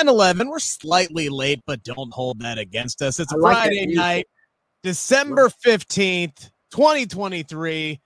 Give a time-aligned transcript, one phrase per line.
[0.00, 0.48] 10 11.
[0.48, 3.20] We're slightly late, but don't hold that against us.
[3.20, 4.26] It's like Friday night,
[4.82, 8.00] December 15th, 2023.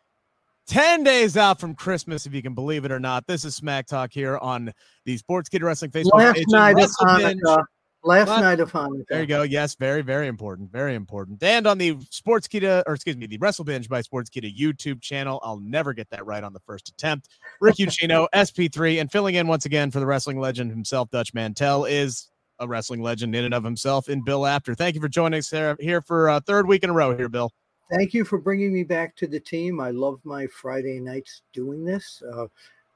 [0.67, 3.25] 10 days out from Christmas, if you can believe it or not.
[3.29, 4.73] This is Smack Talk here on
[5.05, 6.47] the Sportskeeda Wrestling Facebook Last page.
[6.49, 6.89] night Binge.
[7.01, 7.63] Hanukkah.
[8.07, 8.41] Last What?
[8.41, 9.07] night of Hanukkah.
[9.09, 9.43] There you go.
[9.43, 10.71] Yes, very, very important.
[10.71, 11.43] Very important.
[11.43, 15.41] And on the Sportskeeda, or excuse me, the Wrestle Binge by Sportskeeda YouTube channel.
[15.43, 17.31] I'll never get that right on the first attempt.
[17.63, 21.87] Rick Ucchino, SP3, and filling in once again for the wrestling legend himself, Dutch Mantell,
[21.87, 24.75] is a wrestling legend in and of himself in Bill Apter.
[24.75, 27.31] Thank you for joining us here, here for a third week in a row here,
[27.31, 27.51] Bill.
[27.91, 29.81] Thank you for bringing me back to the team.
[29.81, 32.23] I love my Friday nights doing this.
[32.35, 32.49] Uh,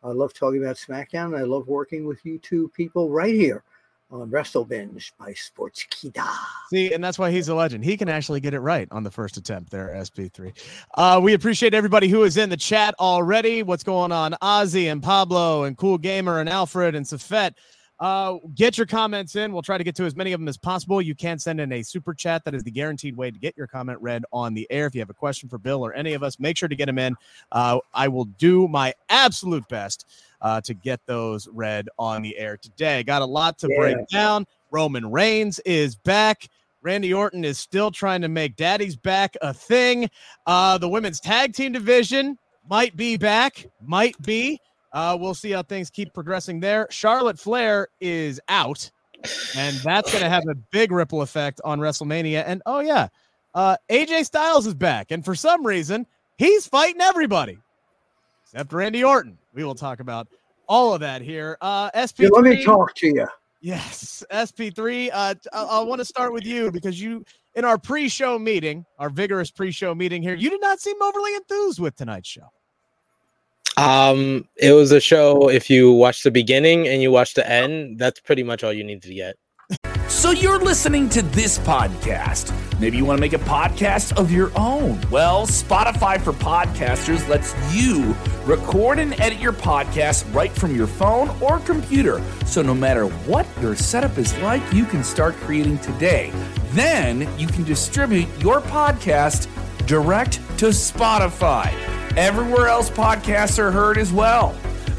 [0.05, 1.37] I love talking about SmackDown.
[1.37, 3.65] I love working with you two people right here
[4.11, 6.27] on Wrestle Binge by Sportskeeda.
[6.71, 7.85] See, and that's why he's a legend.
[7.85, 10.53] He can actually get it right on the first attempt there, SP3.
[10.95, 13.63] Uh, we appreciate everybody who is in the chat already.
[13.63, 14.35] What's going on?
[14.43, 17.55] Ozzy and Pablo and Cool Gamer and Alfred and Safet.
[18.01, 19.53] Uh, get your comments in.
[19.53, 21.03] We'll try to get to as many of them as possible.
[21.03, 22.45] You can send in a super chat.
[22.45, 24.87] That is the guaranteed way to get your comment read on the air.
[24.87, 26.87] If you have a question for Bill or any of us, make sure to get
[26.87, 27.17] them in.
[27.51, 30.07] Uh, I will do my absolute best
[30.41, 33.03] uh, to get those read on the air today.
[33.03, 34.47] Got a lot to break down.
[34.71, 36.49] Roman Reigns is back.
[36.83, 40.09] Randy Orton is still trying to make Daddy's back a thing.
[40.47, 44.61] Uh, the women's tag team division might be back, might be.
[44.93, 46.87] Uh, we'll see how things keep progressing there.
[46.91, 48.91] Charlotte Flair is out,
[49.57, 52.45] and that's going to have a big ripple effect on WrestleMania.
[52.47, 53.09] And oh yeah,
[53.55, 57.59] uh, AJ Styles is back, and for some reason, he's fighting everybody
[58.49, 59.39] except Randy Orton.
[59.53, 60.29] We will talk about
[60.69, 61.59] all of that here.
[61.61, 62.25] Uh, SP.
[62.25, 63.27] Here, let me talk to you.
[63.61, 65.11] Yes, SP3.
[65.13, 67.25] Uh, I, I want to start with you because you,
[67.57, 71.81] in our pre-show meeting, our vigorous pre-show meeting here, you did not seem overly enthused
[71.81, 72.49] with tonight's show.
[73.79, 75.49] Um, it was a show.
[75.49, 78.83] If you watch the beginning and you watch the end, that's pretty much all you
[78.83, 79.37] need to get.
[80.09, 82.53] So you're listening to this podcast.
[82.81, 85.01] Maybe you want to make a podcast of your own.
[85.11, 91.31] Well, Spotify for Podcasters lets you record and edit your podcast right from your phone
[91.41, 92.21] or computer.
[92.47, 96.33] So no matter what your setup is like, you can start creating today.
[96.71, 99.47] Then you can distribute your podcast
[99.87, 101.73] direct to Spotify.
[102.19, 104.51] Everywhere else podcasts are heard as well.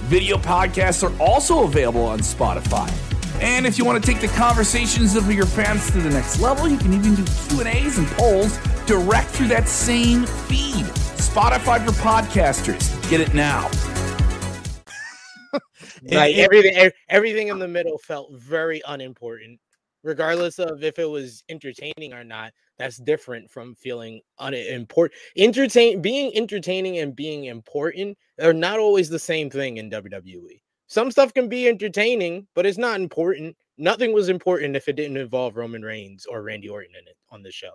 [0.08, 2.90] Video podcasts are also available on Spotify.
[3.42, 6.70] And if you want to take the conversations of your fans to the next level,
[6.70, 10.86] you can even do Q&As and polls direct through that same feed.
[11.18, 13.10] Spotify for podcasters.
[13.10, 13.70] Get it now.
[16.04, 19.60] Like it- everything, everything in the middle felt very unimportant,
[20.04, 22.54] regardless of if it was entertaining or not.
[22.80, 25.20] That's different from feeling unimportant.
[25.38, 30.62] Entertain, being entertaining and being important are not always the same thing in WWE.
[30.88, 33.56] Some stuff can be entertaining, but it's not important.
[33.78, 37.44] Nothing was important if it didn't involve Roman Reigns or Randy Orton in it on
[37.44, 37.74] the show.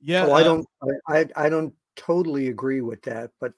[0.00, 0.66] Yeah, Oh, I uh, don't.
[0.82, 3.52] I, I I don't totally agree with that, but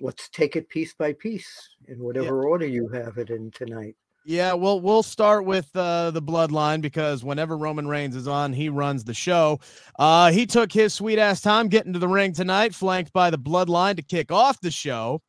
[0.00, 3.96] let's take it piece by piece in whatever order you have it in tonight.
[4.24, 8.68] Yeah, well, we'll start with uh, the bloodline because whenever Roman Reigns is on, he
[8.68, 9.58] runs the show.
[9.98, 13.38] Uh, he took his sweet ass time getting to the ring tonight, flanked by the
[13.38, 15.20] bloodline to kick off the show.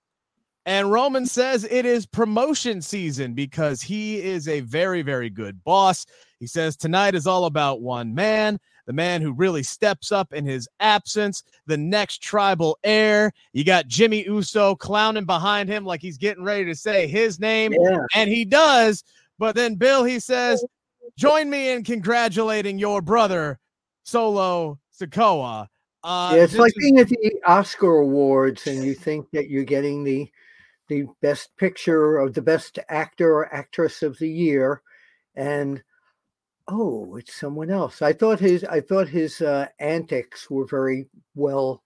[0.66, 6.06] And Roman says it is promotion season because he is a very, very good boss.
[6.40, 10.46] He says tonight is all about one man, the man who really steps up in
[10.46, 13.32] his absence, the next tribal heir.
[13.54, 17.74] You got Jimmy Uso clowning behind him like he's getting ready to say his name
[17.74, 19.04] Yeah, and he does.
[19.40, 20.64] But then Bill, he says,
[21.18, 23.60] "Join me in congratulating your brother,
[24.04, 25.68] Solo Sikoa."
[26.04, 26.44] Uh, yeah.
[26.44, 30.30] It's like being at the Oscar Awards and you think that you're getting the
[30.90, 34.82] the best picture of the best actor or actress of the year,
[35.36, 35.82] and
[36.68, 38.02] oh, it's someone else.
[38.02, 41.84] I thought his I thought his uh, antics were very well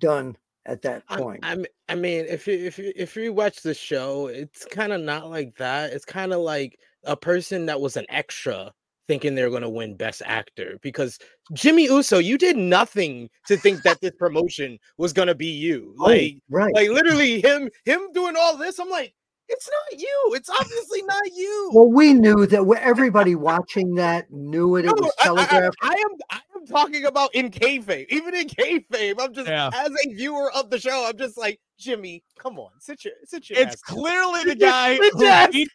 [0.00, 0.36] done
[0.66, 1.40] at that point.
[1.42, 1.52] I.
[1.54, 5.00] I, I mean, if you if you if you watch the show, it's kind of
[5.00, 5.92] not like that.
[5.92, 8.72] It's kind of like a person that was an extra
[9.08, 11.18] thinking they're going to win Best Actor because
[11.54, 15.94] Jimmy Uso, you did nothing to think that this promotion was going to be you.
[15.98, 16.74] Oh, Like, right.
[16.74, 18.78] like literally him him doing all this.
[18.78, 19.14] I'm like,
[19.48, 20.32] it's not you.
[20.34, 21.70] It's obviously not you.
[21.72, 24.84] Well, we knew that everybody watching that knew it.
[24.84, 25.76] It was I- I- I- telegraphed.
[25.82, 28.06] I, am I am talking about in kayfabe.
[28.10, 29.70] Even in kayfabe, I'm just Yeah.
[29.74, 32.22] as a viewer of the show, I'm just like Jimmy.
[32.38, 33.58] Come on, sit your sit your.
[33.58, 34.96] it's ass clearly the guy.
[34.96, 35.70] Who beat,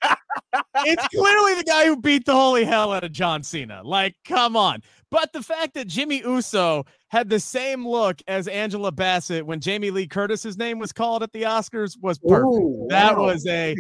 [0.86, 3.82] it's clearly the guy who beat the holy hell out of John Cena.
[3.84, 4.82] Like, come on.
[5.10, 9.92] But the fact that Jimmy Uso had the same look as Angela Bassett when Jamie
[9.92, 12.48] Lee Curtis's name was called at the Oscars was perfect.
[12.48, 13.26] Ooh, that wow.
[13.28, 13.76] was a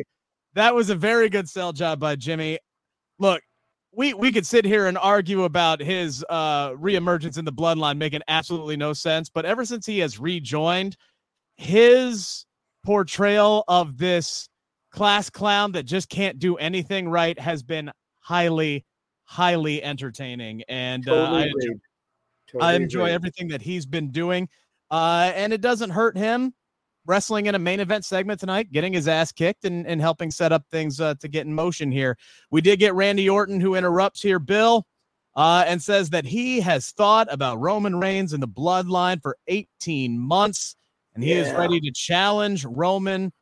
[0.53, 2.59] that was a very good sell job by Jimmy.
[3.17, 3.41] Look,
[3.91, 8.21] we we could sit here and argue about his uh reemergence in the bloodline making
[8.27, 10.95] absolutely no sense, but ever since he has rejoined,
[11.55, 12.45] his
[12.85, 14.47] portrayal of this
[14.91, 18.85] class clown that just can't do anything right has been highly
[19.23, 21.79] highly entertaining and uh, I, enjoy,
[22.61, 24.49] I enjoy everything that he's been doing
[24.91, 26.53] uh and it doesn't hurt him
[27.05, 30.51] wrestling in a main event segment tonight, getting his ass kicked and, and helping set
[30.51, 32.17] up things uh, to get in motion here.
[32.51, 34.85] We did get Randy Orton, who interrupts here, Bill,
[35.35, 40.17] uh, and says that he has thought about Roman Reigns and the bloodline for 18
[40.17, 40.75] months,
[41.15, 41.41] and he yeah.
[41.41, 43.33] is ready to challenge Roman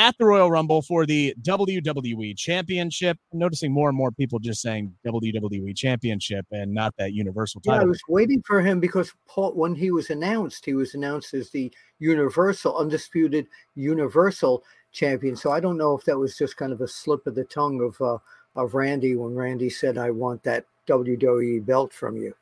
[0.00, 3.18] at the Royal Rumble for the WWE Championship.
[3.34, 7.80] I'm noticing more and more people just saying WWE Championship and not that Universal title.
[7.80, 11.34] Yeah, I was waiting for him because Paul, when he was announced, he was announced
[11.34, 15.36] as the Universal, undisputed Universal Champion.
[15.36, 17.82] So I don't know if that was just kind of a slip of the tongue
[17.82, 18.16] of uh,
[18.56, 22.34] of Randy when Randy said, "I want that WWE belt from you."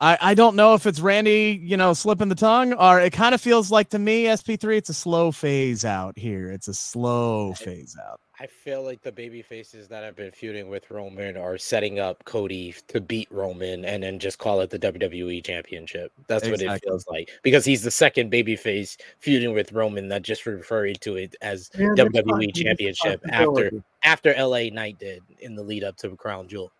[0.00, 3.34] I, I don't know if it's Randy, you know, slipping the tongue, or it kind
[3.34, 6.52] of feels like to me, SP3, it's a slow phase out here.
[6.52, 8.20] It's a slow phase out.
[8.40, 12.24] I feel like the baby faces that have been feuding with Roman are setting up
[12.24, 16.12] Cody to beat Roman and then just call it the WWE Championship.
[16.28, 16.68] That's exactly.
[16.68, 20.46] what it feels like because he's the second baby face feuding with Roman that just
[20.46, 23.72] referring to it as yeah, WWE Championship after
[24.04, 26.70] after LA Knight did in the lead up to Crown Jewel.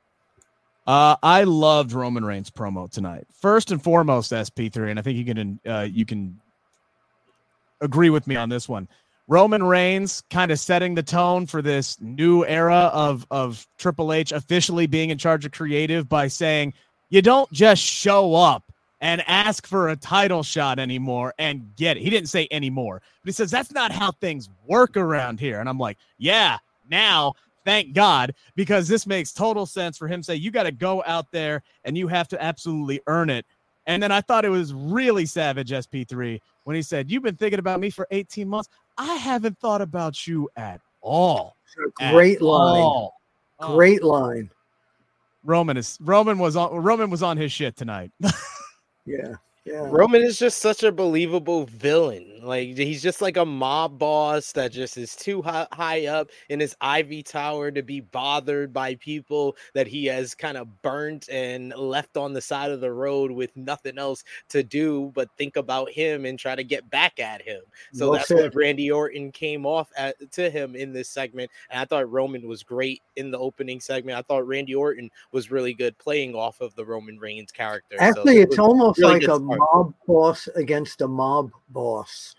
[0.88, 3.26] Uh, I loved Roman Reigns promo tonight.
[3.30, 6.40] First and foremost, SP3, and I think you can uh, you can
[7.82, 8.88] agree with me on this one.
[9.26, 14.32] Roman Reigns kind of setting the tone for this new era of of Triple H
[14.32, 16.72] officially being in charge of creative by saying
[17.10, 22.02] you don't just show up and ask for a title shot anymore and get it.
[22.02, 25.60] He didn't say anymore, but he says that's not how things work around here.
[25.60, 26.56] And I'm like, yeah,
[26.88, 27.34] now
[27.68, 30.22] thank God, because this makes total sense for him.
[30.22, 33.44] Say you got to go out there and you have to absolutely earn it.
[33.86, 37.58] And then I thought it was really savage, SP3, when he said, You've been thinking
[37.58, 38.70] about me for 18 months.
[38.96, 41.56] I haven't thought about you at all.
[42.10, 42.82] Great at line.
[42.82, 43.14] All.
[43.60, 44.08] Great oh.
[44.08, 44.50] line.
[45.44, 48.10] Roman is Roman was on Roman was on his shit tonight.
[49.06, 49.34] yeah.
[49.68, 49.86] Yeah.
[49.90, 52.40] Roman is just such a believable villain.
[52.42, 56.60] Like he's just like a mob boss that just is too high, high up in
[56.60, 61.74] his ivy tower to be bothered by people that he has kind of burnt and
[61.74, 65.90] left on the side of the road with nothing else to do but think about
[65.90, 67.60] him and try to get back at him.
[67.92, 71.50] So that's what Randy Orton came off at, to him in this segment.
[71.70, 74.18] And I thought Roman was great in the opening segment.
[74.18, 77.96] I thought Randy Orton was really good playing off of the Roman Reigns character.
[77.98, 82.34] Actually, so it's almost really like a mob boss against a mob boss.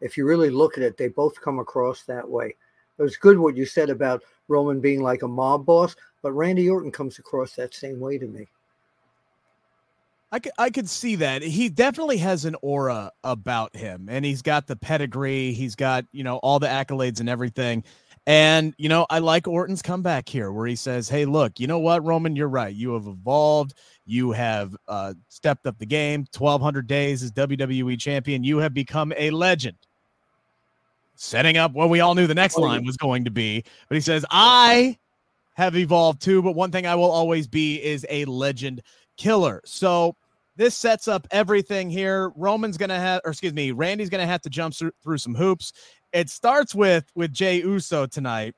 [0.00, 2.54] If you really look at it, they both come across that way.
[2.98, 6.68] It was good what you said about Roman being like a mob boss, but Randy
[6.68, 8.48] Orton comes across that same way to me.
[10.32, 11.42] I could, I could see that.
[11.42, 15.52] He definitely has an aura about him, and he's got the pedigree.
[15.52, 17.84] He's got, you know, all the accolades and everything.
[18.26, 21.80] And, you know, I like Orton's comeback here where he says, Hey, look, you know
[21.80, 22.74] what, Roman, you're right.
[22.74, 23.74] You have evolved.
[24.04, 26.26] You have uh, stepped up the game.
[26.36, 28.44] 1,200 days as WWE champion.
[28.44, 29.76] You have become a legend.
[31.14, 33.64] Setting up what we all knew the next line was going to be.
[33.88, 34.98] But he says, I
[35.54, 36.42] have evolved too.
[36.42, 38.82] But one thing I will always be is a legend
[39.16, 39.60] killer.
[39.64, 40.16] So
[40.56, 42.32] this sets up everything here.
[42.36, 45.34] Roman's going to have, or excuse me, Randy's going to have to jump through some
[45.34, 45.72] hoops.
[46.12, 48.54] It starts with with Jey Uso tonight.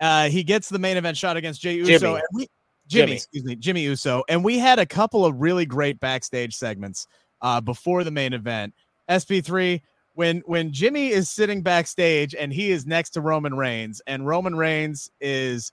[0.00, 1.98] Uh, he gets the main event shot against Jey Uso.
[1.98, 2.22] Jimmy.
[2.32, 2.48] We,
[2.88, 6.54] Jimmy, Jimmy, excuse me, Jimmy Uso, and we had a couple of really great backstage
[6.54, 7.06] segments
[7.42, 8.74] uh, before the main event.
[9.10, 9.80] SP3
[10.16, 14.56] when when Jimmy is sitting backstage and he is next to Roman Reigns, and Roman
[14.56, 15.72] Reigns is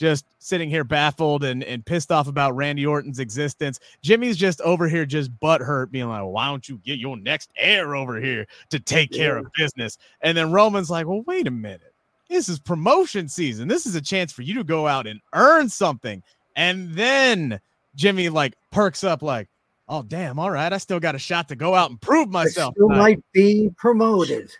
[0.00, 3.78] just sitting here baffled and, and pissed off about Randy Orton's existence.
[4.02, 7.50] Jimmy's just over here just butt hurt, being like, why don't you get your next
[7.54, 9.40] heir over here to take care yeah.
[9.40, 9.98] of business?
[10.22, 11.92] And then Roman's like, well, wait a minute.
[12.30, 13.68] This is promotion season.
[13.68, 16.22] This is a chance for you to go out and earn something.
[16.56, 17.60] And then
[17.94, 19.48] Jimmy like perks up like,
[19.86, 22.74] oh damn, all right, I still got a shot to go out and prove myself.
[22.78, 24.50] You might be promoted.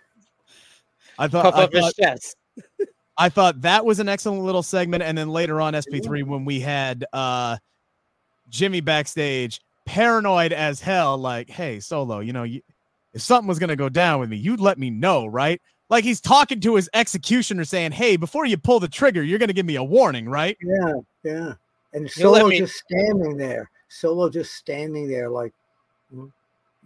[1.19, 2.37] I thought, Puff I up thought, his chest.
[3.21, 5.03] I thought that was an excellent little segment.
[5.03, 7.59] And then later on, SP3, when we had uh,
[8.49, 12.63] Jimmy backstage, paranoid as hell, like, hey, Solo, you know, you,
[13.13, 15.61] if something was going to go down with me, you'd let me know, right?
[15.91, 19.49] Like he's talking to his executioner saying, hey, before you pull the trigger, you're going
[19.49, 20.57] to give me a warning, right?
[20.63, 21.55] Yeah, yeah.
[21.93, 23.71] And Solo me- just standing there.
[23.89, 25.53] Solo just standing there like,
[26.15, 26.33] mm,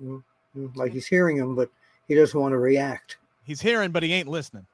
[0.03, 0.25] mm,
[0.57, 1.71] mm, like he's hearing him, but
[2.09, 3.19] he doesn't want to react.
[3.45, 4.67] He's hearing, but he ain't listening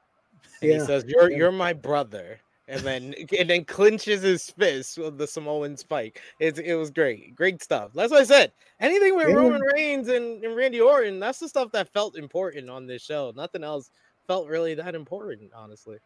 [0.61, 0.79] yeah.
[0.79, 2.39] he says, "You're you're my brother."
[2.71, 6.21] and then and then clinches his fist with the Samoan spike.
[6.39, 7.91] It's it was great, great stuff.
[7.93, 8.51] That's what I said.
[8.79, 9.35] Anything with Yeah.
[9.35, 13.31] Roman Reigns and, and Randy Orton, that's the stuff that felt important on this show.
[13.35, 13.91] Nothing else
[14.27, 15.97] felt really that important, honestly.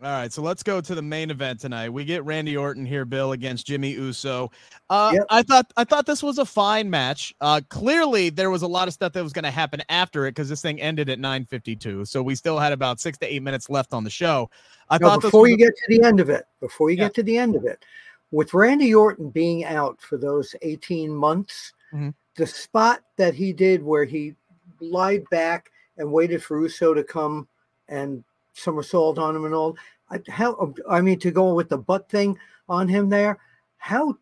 [0.00, 1.88] All right, so let's go to the main event tonight.
[1.88, 4.48] We get Randy Orton here, Bill, against Jimmy Uso.
[4.88, 5.24] Uh, Yep.
[5.28, 7.34] I thought I thought this was a fine match.
[7.40, 10.30] Uh, clearly, there was a lot of stuff that was going to happen after it
[10.36, 13.68] because this thing ended at 9:52, so we still had about six to eight minutes
[13.68, 14.48] left on the show.
[14.88, 17.04] I No, thought before you get to the end of it, before you Yeah.
[17.06, 17.84] get to the end of it,
[18.30, 22.14] with Randy Orton being out for those 18 months, Mhm.
[22.36, 24.36] the spot that he did where he
[24.78, 27.48] lied back and waited for Uso to come
[27.88, 28.22] and
[28.58, 29.76] somersault on him and all,
[30.10, 32.38] I, how, um, I mean, to go with the butt thing
[32.68, 33.38] on him there,
[33.78, 34.16] how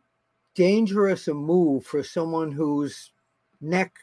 [0.55, 3.13] dangerous a move for someone whose
[3.61, 3.95] neck,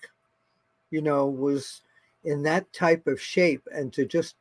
[0.91, 1.81] you know, was
[2.23, 4.35] in that type of shape and to just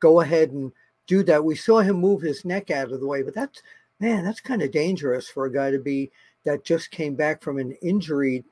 [0.00, 0.72] go ahead and
[1.06, 1.44] do that.
[1.44, 3.62] We saw him move his neck out of the way, but that's
[4.00, 6.10] man, that's kind of dangerous for a guy to be
[6.44, 8.44] that just came back from an injury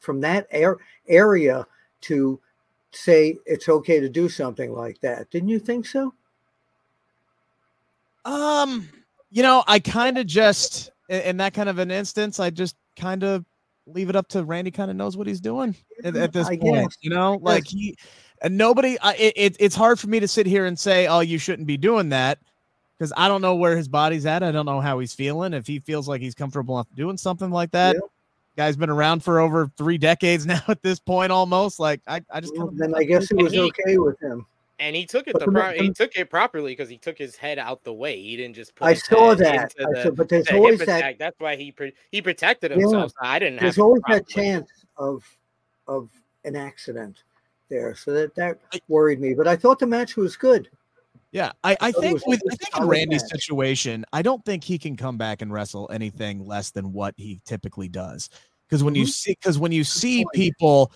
[0.00, 0.76] from that air,
[1.08, 1.66] area
[2.02, 2.40] to
[2.90, 5.30] say it's okay to do something like that.
[5.30, 6.14] Didn't you think so?
[8.32, 8.88] Um,
[9.30, 13.22] you know, I kind of just in, that kind of an instance, I just kind
[13.24, 13.44] of
[13.86, 14.70] leave it up to Randy.
[14.70, 16.90] Kind of knows what he's doing at, at this I point.
[16.90, 16.96] guess.
[17.00, 17.96] You know, like he
[18.42, 18.98] and nobody.
[19.00, 21.66] I, it, it, it's hard for me to sit here and say, "Oh, you shouldn't
[21.66, 22.38] be doing that,"
[22.98, 24.42] because I don't know where his body's at.
[24.42, 25.54] I don't know how he's feeling.
[25.54, 28.00] If he feels like he's comfortable enough doing something like that, Yeah.
[28.56, 30.60] guy's been around for over three decades now.
[30.68, 33.60] At this point, almost like I, I just Well, then I guess it was he-
[33.60, 34.46] okay with him.
[34.80, 37.18] And he took it But the the pro- he took it properly because he took
[37.18, 38.20] his head out the way.
[38.20, 39.54] He didn't just put I his saw head that.
[39.76, 41.18] into I the- saw, but there's the always that.
[41.18, 42.78] That's why he pre- he protected Yeah.
[42.78, 43.10] himself.
[43.10, 45.24] So I didn't have there's any always problem that chance of
[45.88, 46.10] of
[46.44, 47.22] an accident
[47.68, 47.94] there.
[47.96, 48.58] So that that
[48.88, 49.34] worried me.
[49.34, 50.68] But I thought the match was good.
[51.32, 53.32] Yeah, I, I thought it think with just I a think in Randy's match.
[53.32, 57.40] situation, I don't think he can come back and wrestle anything less than what he
[57.44, 58.30] typically does.
[58.68, 59.08] Because when you Mhm.
[59.08, 60.34] see because when you see point.
[60.34, 60.92] people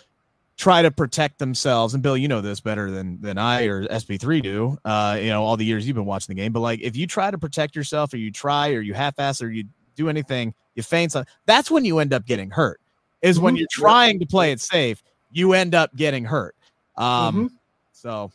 [0.57, 4.43] try to protect themselves, and Bill, you know this better than than I or SP3
[4.43, 4.79] do.
[4.85, 7.07] Uh, you know, all the years you've been watching the game, but like if you
[7.07, 9.65] try to protect yourself, or you try, or you half-ass, or you
[9.97, 11.13] do anything, you faint.
[11.13, 11.33] something.
[11.47, 12.81] That's when you end up getting hurt.
[13.23, 13.59] Is when Mhm.
[13.59, 16.57] you're trying to play it safe, you end up getting hurt.
[16.97, 17.51] Um, Mhm.
[17.93, 18.33] so,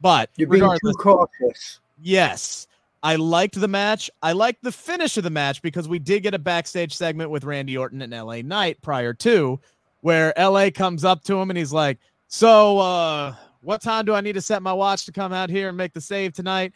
[0.00, 1.80] but You're being too cautious.
[2.00, 2.66] Yes.
[3.02, 4.10] I liked the match.
[4.22, 7.42] I liked the finish of the match because we did get a backstage segment with
[7.42, 9.58] Randy Orton and LA Knight prior to
[10.02, 14.20] where LA comes up to him and he's like, So, uh, what time do I
[14.20, 16.72] need to set my watch to come out here and make the save tonight?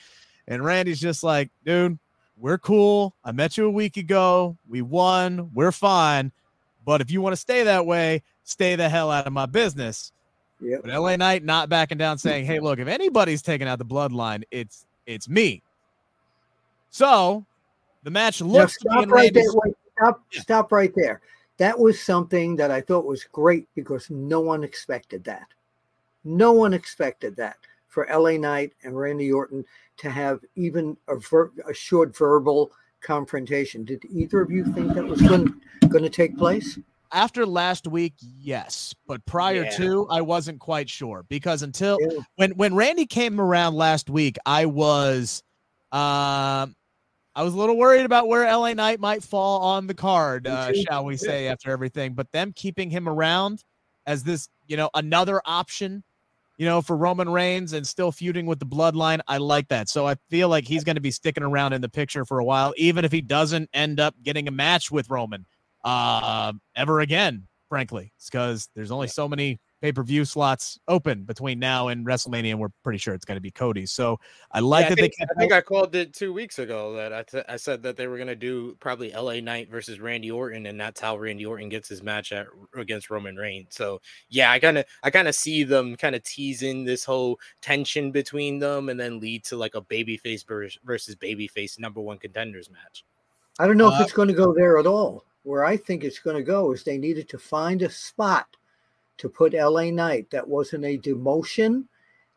[0.48, 1.98] And Randy's just like, Dude,
[2.38, 3.14] we're cool.
[3.24, 4.56] I met you a week ago.
[4.68, 5.50] We won.
[5.52, 6.32] We're fine.
[6.84, 10.12] But if you want to stay that way, stay the hell out of my business.
[10.60, 10.82] Yep.
[10.84, 14.42] But LA Knight not backing down, saying, "Hey, look, if anybody's taking out the bloodline,
[14.50, 15.62] it's it's me."
[16.90, 17.44] So
[18.04, 19.44] the match Now looks to be stop in right there.
[19.52, 20.40] Wait, stop, Yeah.
[20.40, 21.20] stop right there.
[21.58, 25.48] That was something that I thought was great because no one expected that.
[26.24, 27.56] No one expected that
[27.88, 29.64] for LA Knight and Randy Orton
[29.98, 33.84] to have even a, ver- a short verbal confrontation.
[33.84, 35.54] Did either of you think that was going
[35.88, 36.78] going to take place?
[37.12, 39.70] After last week, yes, but prior Yeah.
[39.76, 42.18] to, I wasn't quite sure because until Yeah.
[42.34, 45.42] when when Randy came around last week, I was,
[45.92, 46.74] um,
[47.36, 50.72] I was a little worried about where LA Knight might fall on the card, uh,
[50.72, 52.14] shall we say, after everything.
[52.14, 53.62] But them keeping him around
[54.06, 56.02] as this, you know, another option,
[56.56, 59.90] you know, for Roman Reigns and still feuding with the Bloodline, I like that.
[59.90, 62.44] So I feel like he's going to be sticking around in the picture for a
[62.44, 65.44] while, even if he doesn't end up getting a match with Roman
[65.84, 67.48] uh, ever again.
[67.68, 72.50] Frankly, because there's only so many pay per view slots open between now and WrestleMania,
[72.50, 73.86] and we're pretty sure it's going to be Cody.
[73.86, 74.18] So
[74.52, 76.94] I like Yeah, I that think, they I think I called it two weeks ago
[76.94, 80.00] that I, t- I said that they were going to do probably LA Knight versus
[80.00, 83.68] Randy Orton, and that's how Randy Orton gets his match at, against Roman Reigns.
[83.74, 87.38] So yeah, I kind of I kind of see them kind of teasing this whole
[87.60, 92.18] tension between them, and then lead to like a babyface vers- versus babyface number one
[92.18, 93.04] contenders match.
[93.58, 95.24] I don't know Uh, if it's going to go there at all.
[95.42, 98.48] Where I think it's going to go is they needed to find a spot
[99.18, 101.84] to put LA Knight that wasn't a demotion.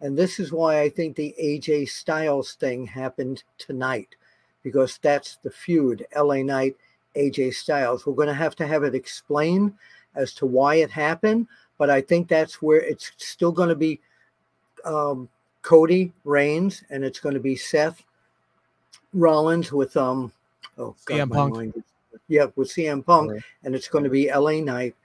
[0.01, 4.15] And this is why I think the AJ Styles thing happened tonight,
[4.63, 6.75] because that's the feud LA Knight,
[7.15, 8.05] AJ Styles.
[8.05, 9.73] We're going to have to have it explained
[10.15, 13.99] as to why it happened, but I think that's where it's still going to be
[14.85, 15.27] um,
[15.61, 18.03] Cody Reigns and it's going to be Seth
[19.13, 20.31] Rollins with um
[20.77, 21.55] oh CM Punk.
[21.55, 21.83] mind
[22.27, 23.41] yeah with CM Punk Right.
[23.63, 24.95] and it's going to be LA Knight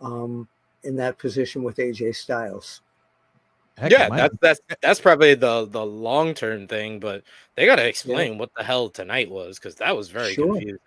[0.00, 0.48] um
[0.84, 2.80] in that position with AJ Styles.
[3.78, 7.22] Heck, yeah, that's that's that's probably the the long term thing, but
[7.54, 10.52] they got to explain what the hell tonight was because that was very Sure.
[10.52, 10.78] confusing.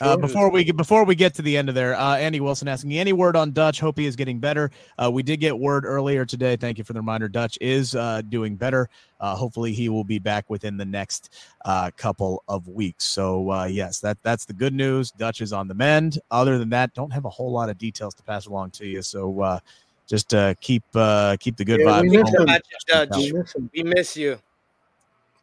[0.00, 2.68] Uh, before we get before we get to the end of there, uh, Andy Wilson
[2.68, 3.80] asking any word on Dutch.
[3.80, 4.70] Hope he is getting better.
[4.98, 6.56] Uh, we did get word earlier today.
[6.56, 7.28] Thank you for the reminder.
[7.28, 8.88] Dutch is uh, doing better.
[9.20, 11.32] Uh, hopefully, he will be back within the next
[11.64, 13.04] uh, couple of weeks.
[13.04, 15.12] So uh, yes, that that's the good news.
[15.12, 16.18] Dutch is on the mend.
[16.30, 19.00] Other than that, don't have a whole lot of details to pass along to you.
[19.00, 19.60] So uh,
[20.06, 22.18] just uh, keep uh, keep the good Yeah, we vibes.
[22.18, 22.46] miss him.
[22.88, 23.70] Dutch, We miss him.
[23.74, 24.38] we miss you.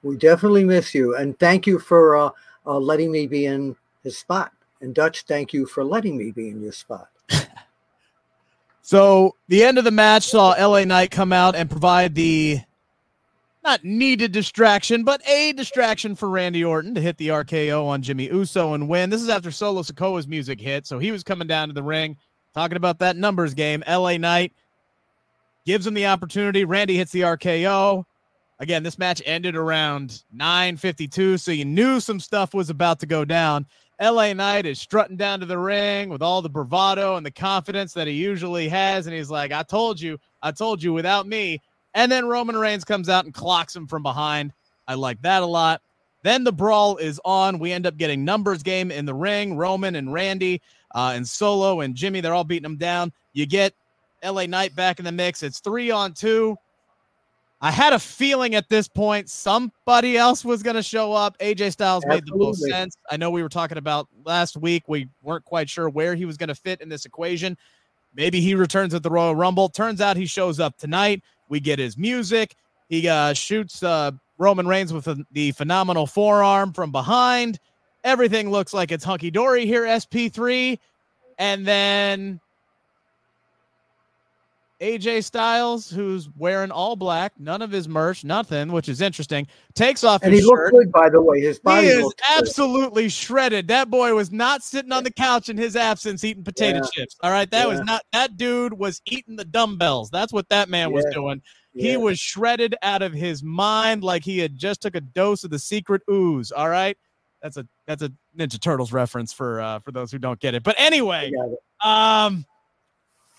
[0.04, 2.30] We definitely miss you, and thank you for uh,
[2.66, 4.52] uh, letting me be in his spot.
[4.82, 7.10] And Dutch, thank you for letting me be in your spot.
[8.84, 12.60] So the end of the match saw LA Knight come out and provide the
[13.64, 18.26] not needed distraction, but a distraction for Randy Orton to hit the RKO on Jimmy
[18.26, 19.10] Uso and win.
[19.10, 22.18] This is after Solo Sikoa's music hit, so he was coming down to the ring
[22.54, 23.84] talking about that numbers game.
[23.88, 24.52] LA Knight
[25.66, 26.66] gives him the opportunity.
[26.66, 28.04] Randy hits the RKO.
[28.60, 33.26] Again, this match ended around 9:52, so you knew some stuff was about to go
[33.26, 33.68] down.
[34.02, 37.94] LA Knight is strutting down to the ring with all the bravado and the confidence
[37.94, 39.06] that he usually has.
[39.06, 41.62] And he's like, I told you, I told you without me.
[41.94, 44.54] And then Roman Reigns comes out and clocks him from behind.
[44.88, 45.82] I like that a lot.
[46.24, 47.60] Then the brawl is on.
[47.60, 49.56] We end up getting numbers game in the ring.
[49.56, 50.62] Roman and Randy
[50.96, 53.14] uh, and Solo and Jimmy, they're all beating him down.
[53.34, 53.74] You get
[54.24, 55.44] LA Knight back in the mix.
[55.44, 56.58] It's three on two.
[57.64, 61.38] I had a feeling at this point somebody else was going to show up.
[61.38, 62.98] AJ Styles made the most sense.
[63.12, 64.84] I know we were talking about last week.
[64.88, 67.56] We weren't quite sure where he was going to fit in this equation.
[68.16, 69.70] Maybe he returns at the Royal Rumble.
[69.70, 71.22] Turns out he shows up tonight.
[71.50, 72.56] We get his music.
[72.90, 77.60] He uh, shoots uh, Roman Reigns with the- the phenomenal forearm from behind.
[78.04, 80.80] Everything looks like it's hunky dory here, SP3.
[81.38, 82.40] And then
[84.82, 90.04] AJ Styles, who's wearing all black, none of his merch, nothing, which is interesting, takes
[90.04, 90.72] off And his he looked shirt.
[90.74, 91.40] good, by the way.
[91.40, 92.40] His He body is looked good.
[92.48, 93.68] absolutely shredded.
[93.68, 96.90] That boy was not sitting on the couch in his absence eating potato Yeah.
[96.94, 97.16] chips.
[97.22, 97.50] All right.
[97.52, 100.10] That was not that dude was eating the dumbbells.
[100.10, 101.14] That's what that man was Yeah.
[101.14, 101.42] doing.
[101.74, 105.52] He was shredded out of his mind like he had just took a dose of
[105.52, 106.52] the secret ooze.
[106.52, 106.98] All right.
[107.44, 110.64] That's a that's a Ninja Turtles reference for uh for those who don't get it.
[110.64, 111.32] But anyway,
[111.84, 112.46] um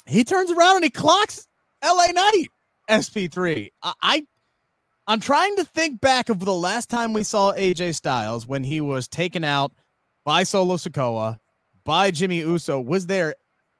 [0.07, 1.47] he turns around and he clocks
[1.85, 2.49] LA Knight
[2.89, 3.71] SP3.
[3.83, 4.27] I, I
[5.07, 8.81] I'm trying to think back of the last time we saw AJ Styles when he
[8.81, 9.73] was taken out
[10.25, 11.41] by Solo Sikoa,
[11.85, 12.81] by Jimmy Uso.
[12.81, 13.35] Was there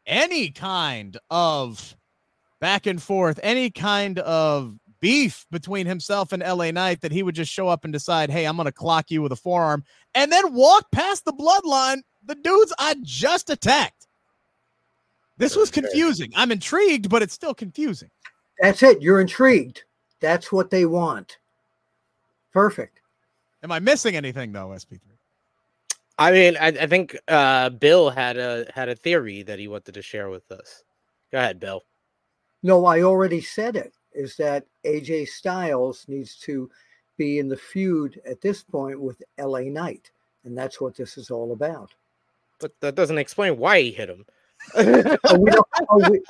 [0.05, 1.97] any kind of
[2.61, 7.35] back and forth, any kind of beef between himself and LA Knight that he would
[7.35, 10.31] just show up and decide, hey, I'm going to clock you with a forearm and
[10.33, 14.02] then walk past the bloodline, the dudes I just attacked?
[15.43, 16.31] This was confusing.
[16.37, 18.09] I'm intrigued, but it's still confusing.
[18.61, 19.03] That's it.
[19.03, 19.83] You're intrigued.
[20.21, 21.39] That's what they want.
[22.53, 23.01] Perfect.
[23.65, 25.01] Am I missing anything though, SP3?
[26.17, 29.95] I mean, I, I think uh, Bill had a had a theory that he wanted
[29.95, 30.85] to share with us.
[31.33, 31.83] Go ahead, Bill.
[32.63, 33.93] No, I already said it.
[34.13, 36.71] Is that AJ Styles needs to
[37.17, 40.13] be in the feud at this point with LA Knight,
[40.45, 41.91] and that's what this is all about.
[42.61, 44.25] But that doesn't explain why he hit him.
[44.75, 46.21] Oh, we don't, oh, we,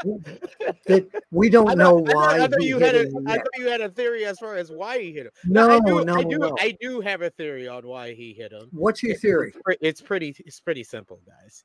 [0.86, 2.40] that we don't I know thought, I thought- why.
[2.44, 3.38] I thought you had a, him I yet.
[3.44, 5.32] thought you had a theory as far as why he hit him.
[5.46, 6.56] No, I do, no, I do, no.
[6.58, 8.68] I do have a theory on why he hit him.
[8.72, 9.52] What's your It- theory?
[9.66, 10.34] It's, it's pretty.
[10.44, 11.64] It's pretty simple, guys.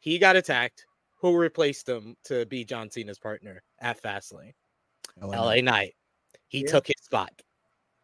[0.00, 0.84] He got attacked.
[1.20, 4.52] Who replaced him to be John Cena's partner at Fastlane?
[5.20, 5.94] LA Knight.
[6.46, 6.70] He Yeah.
[6.70, 7.30] took his spot.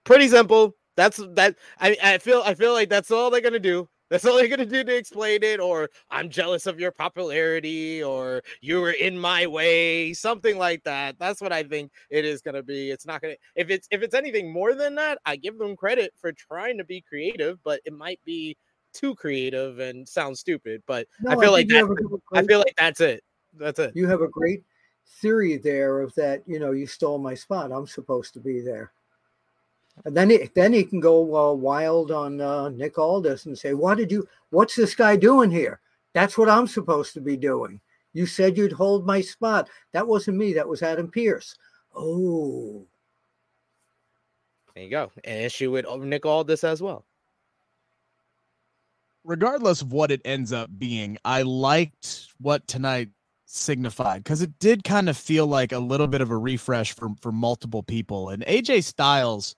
[0.04, 0.74] Pretty simple.
[0.96, 1.56] That's that.
[1.80, 3.88] I I feel I feel like that's all they're gonna do.
[4.14, 5.58] That's all they're gonna do to explain it.
[5.58, 11.18] Or I'm jealous of your popularity, or you were in my way, something like that.
[11.18, 12.92] That's what I think it is gonna be.
[12.92, 13.34] It's not gonna.
[13.56, 16.84] If it's if it's anything more than that, I give them credit for trying to
[16.84, 18.56] be creative, but it might be
[18.92, 20.84] too creative and sound stupid.
[20.86, 22.20] But No, I feel like that.
[22.32, 23.24] I feel like that's it.
[23.52, 23.96] That's it.
[23.96, 24.62] you have a great
[25.06, 28.90] theory there of that you know you stole my spot i'm supposed to be there
[30.04, 33.74] and then he, then he can go uh, wild on uh, nick aldis and say
[33.74, 35.80] what did you what's this guy doing here
[36.12, 37.80] that's what i'm supposed to be doing
[38.12, 41.56] you said you'd hold my spot that wasn't me that was adam pearce
[41.94, 42.86] oh
[44.74, 45.12] There you go.
[45.22, 47.04] An issue with Nick Aldis as well.
[49.24, 53.08] regardless of what it ends up being, I liked what tonight
[53.46, 57.10] signified because it did kind of feel like a little bit of a refresh for
[57.20, 58.30] for multiple people.
[58.30, 59.54] And AJ Styles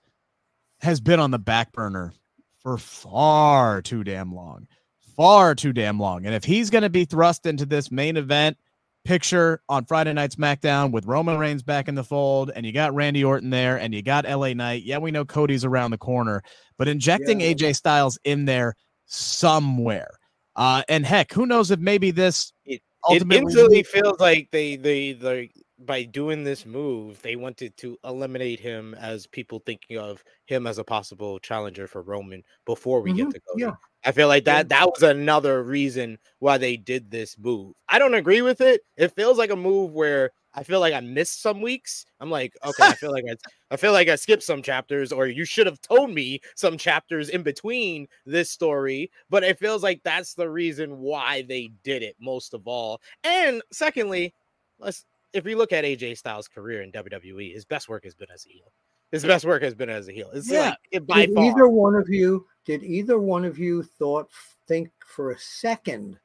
[0.81, 2.13] has been on the back burner
[2.61, 4.67] for far too damn long.
[5.15, 6.25] Far too damn long.
[6.25, 8.57] And if he's going to be thrust into this main event
[9.03, 12.93] picture on Friday Night SmackDown with Roman Reigns back in the fold, and you got
[12.93, 14.83] Randy Orton there, and you got LA Knight.
[14.83, 16.43] Yeah, we know Cody's around the corner,
[16.77, 17.47] but injecting Yeah.
[17.53, 20.11] AJ Styles in there somewhere.
[20.55, 24.75] Uh, and heck, who knows if maybe this It- It ultimately instantly feels like they
[24.75, 30.23] they they by doing this move, they wanted to eliminate him as people thinking of
[30.45, 33.63] him as a possible challenger for Roman before we Mhm, get to Cody.
[33.63, 33.75] yeah.
[34.05, 37.73] I feel like that that was another reason why they did this move.
[37.89, 38.81] I don't agree with it.
[38.95, 42.05] It feels like a move where I feel like I missed some weeks.
[42.19, 43.35] I'm like, okay, I feel like I,
[43.69, 47.29] I feel like I skipped some chapters, or you should have told me some chapters
[47.29, 49.11] in between this story.
[49.29, 53.01] But it feels like that's the reason why they did it most of all.
[53.23, 54.33] And secondly,
[54.79, 58.29] let's if we look at AJ Styles' career in WWE, his best work has been
[58.33, 58.71] as a heel.
[59.11, 60.29] His best work has been as a heel.
[60.33, 60.75] It's Yeah.
[60.93, 61.45] like by Did far.
[61.45, 64.29] either one of you did either one of you thought
[64.67, 66.19] think for a second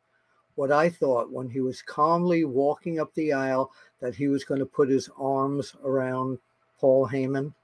[0.57, 4.59] what I thought when he was calmly walking up the aisle that he was going
[4.59, 6.39] to put his arms around
[6.79, 7.55] Paul Heyman?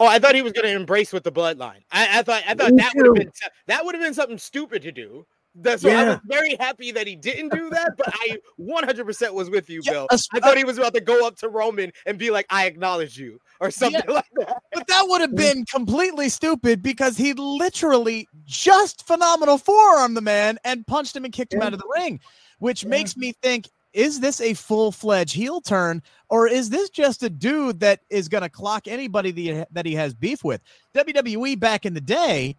[0.00, 1.82] Oh, I thought he was going to embrace with the bloodline.
[1.90, 3.32] I, I thought I thought Me that would have been
[3.66, 5.24] that would have been something stupid to do.
[5.60, 7.96] That's why I was very happy that he didn't do that.
[7.96, 10.06] But I 100% was with you, Yeah, Bill.
[10.10, 13.18] I thought he was about to go up to Roman and be like, "I acknowledge
[13.18, 14.62] you" or something like that.
[14.72, 20.58] But that would have been completely stupid because he literally just phenomenal forearm the man
[20.64, 22.20] and punched him and kicked him out of the ring,
[22.58, 22.90] which Yeah.
[22.90, 27.30] makes me think is this a full fledged heel turn or is this just a
[27.30, 30.60] dude that is going to clock anybody that he has beef with?
[30.94, 32.54] WWE back in the day,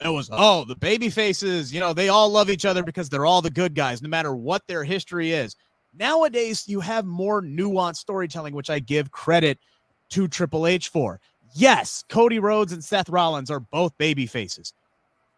[0.00, 3.08] it was, uh, oh, the baby faces, you know, they all love each other because
[3.08, 5.56] they're all the good guys, no matter what their history is.
[5.96, 9.58] Nowadays, you have more nuanced storytelling, which I give credit
[10.10, 11.20] to Triple H for.
[11.54, 14.72] Yes, Cody Rhodes and Seth Rollins are both baby faces.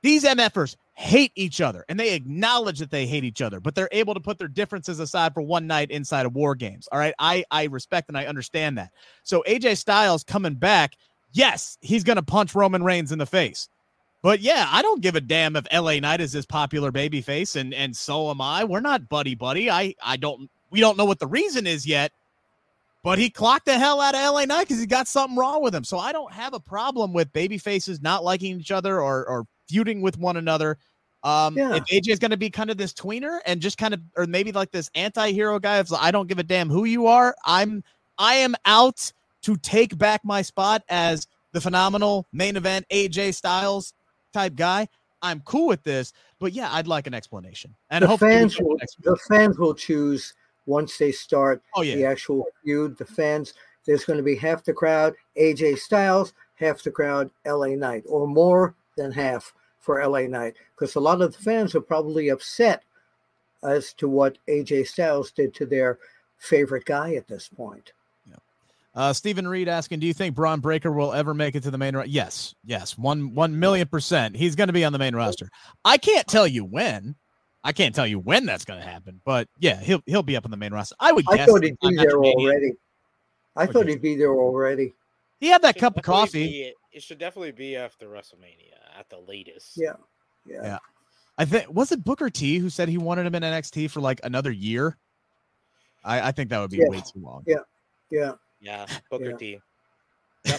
[0.03, 3.89] These MFers hate each other and they acknowledge that they hate each other, but they're
[3.93, 6.89] able to put their differences aside for one night inside of war games.
[6.91, 7.15] All right.
[7.19, 8.93] I, I respect and I understand that.
[9.23, 10.95] So AJ Styles coming back,
[11.33, 13.69] yes, he's going to punch Roman Reigns in the face.
[14.27, 17.55] But yeah, I don't give a damn if LA Knight is this popular baby face
[17.55, 18.65] and and so am I.
[18.65, 19.71] We're not buddy buddy.
[19.71, 22.11] I I don't we don't know what the reason is yet.
[23.05, 25.73] But he clocked the hell out of LA Knight because he got something wrong with
[25.73, 25.85] him.
[25.85, 29.47] So I don't have a problem with baby faces not liking each other or or
[29.69, 30.77] feuding with one another.
[31.23, 31.77] Um, Yeah.
[31.77, 34.27] if AJ is going to be kind of this tweener and just kind of, or
[34.27, 37.85] maybe like this anti-hero guy, if I don't give a damn who you are, I'm,
[38.19, 39.13] I am out
[39.43, 43.93] to take back my spot as the phenomenal main event AJ Styles
[44.37, 44.89] type guy.
[45.23, 47.75] I'm cool with this, but yeah, I'd like an explanation.
[47.91, 50.35] And the fans will the fans will choose
[50.67, 52.99] once they start Oh the actual feud.
[52.99, 53.55] The fans
[53.87, 58.27] there's going to be half the crowd AJ Styles, half the crowd LA Knight, or
[58.27, 62.83] more than half for LA Knight, because a lot of the fans are probably upset
[63.63, 65.99] as to what AJ Styles did to their
[66.39, 67.93] favorite guy at this point.
[68.97, 71.77] Uh, Stephen Reed asking, do you think Bron Breakker will ever make it to the
[71.77, 72.09] main roster?
[72.11, 74.35] Yes, yes, one one million percent.
[74.35, 75.51] He's going to be on the main roster.
[75.85, 77.15] I can't tell you when.
[77.63, 80.47] I can't tell you when that's going to happen, but yeah, he'll he'll be up
[80.47, 80.95] on the main roster.
[80.99, 81.47] I would I guess.
[81.49, 82.73] thought he'd be there already.
[83.55, 83.91] I thought Okay.
[83.91, 84.95] he'd be there already.
[85.41, 86.47] He had that cup of coffee.
[86.49, 89.73] be- it should definitely be after WrestleMania at the latest.
[89.77, 89.93] Yeah.
[90.47, 90.63] Yeah.
[90.63, 90.79] Yeah.
[91.37, 94.21] I think was it Booker T who said he wanted him in NXT for like
[94.25, 94.97] another year.
[96.03, 96.89] I, I think that would be Yeah.
[96.89, 97.43] way too long.
[97.47, 97.57] Yeah.
[98.11, 98.33] Yeah.
[98.61, 99.37] Yeah, Booker Yeah.
[99.37, 99.61] T.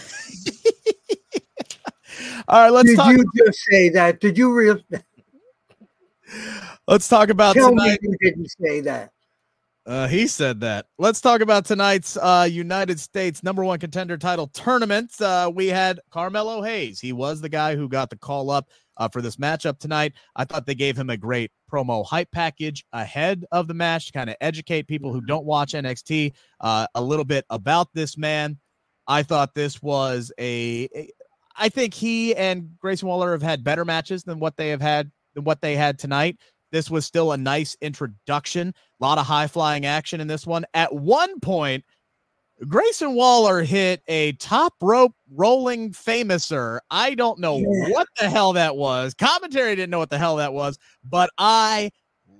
[2.48, 3.10] All right, let's Did talk.
[3.12, 4.20] you just say that?
[4.20, 4.84] Did you really
[6.86, 8.00] Let's talk about tell tonight.
[8.02, 9.12] me you didn't say that?
[9.88, 10.84] Uh, he said that.
[10.98, 15.18] Let's talk about tonight's uh, United States number one contender title tournament.
[15.18, 17.00] Uh, we had Carmelo Hayes.
[17.00, 20.12] He was the guy who got the call up uh, for this matchup tonight.
[20.36, 24.12] I thought they gave him a great promo hype package ahead of the match to
[24.12, 28.58] kind of educate people who don't watch NXT uh, a little bit about this man.
[29.06, 31.10] I thought this was a.
[31.56, 35.10] I think he and Grayson Waller have had better matches than what they have had
[35.34, 36.36] than what they had tonight.
[36.70, 38.68] This was still a nice introduction.
[39.00, 40.64] A lot of high flying action in this one.
[40.74, 41.84] At one point,
[42.66, 46.80] Grayson Waller hit a top rope rolling famouser.
[46.90, 47.90] I don't know Yeah.
[47.90, 49.14] what the hell that was.
[49.14, 51.90] Commentary didn't know what the hell that was, but I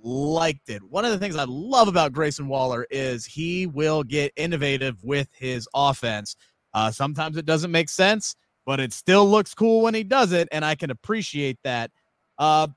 [0.03, 0.83] liked it.
[0.83, 5.29] One of the things I love about Grayson Waller is he will get innovative with
[5.33, 6.35] his offense.
[6.73, 10.47] Uh, sometimes it doesn't make sense, but it still looks cool when he does it,
[10.51, 11.91] and I can appreciate that.
[12.37, 12.67] Uh,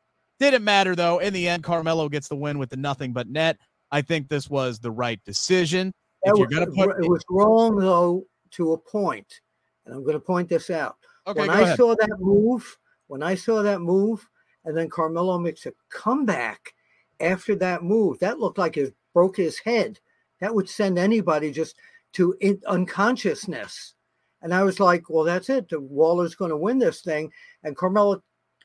[0.42, 1.18] didn't matter though.
[1.18, 3.58] In the end, Carmelo gets the win with the nothing but net.
[3.90, 5.92] I think this was the right decision.
[6.24, 9.40] If you're gonna put it was wrong though to a point,
[9.84, 10.96] and I'm going to point this out.
[11.26, 11.76] okay, when I ahead.
[11.76, 12.78] saw that move,
[13.08, 14.28] when I saw that move,
[14.64, 16.74] and then Carmelo makes a comeback
[17.20, 19.98] after that move, that looked like his broke his head.
[20.40, 21.76] That would send anybody just
[22.14, 23.94] to in- unconsciousness.
[24.40, 25.68] And I was like, well, that's it.
[25.68, 27.30] The Waller's going to win this thing.
[27.62, 28.22] And Carmelo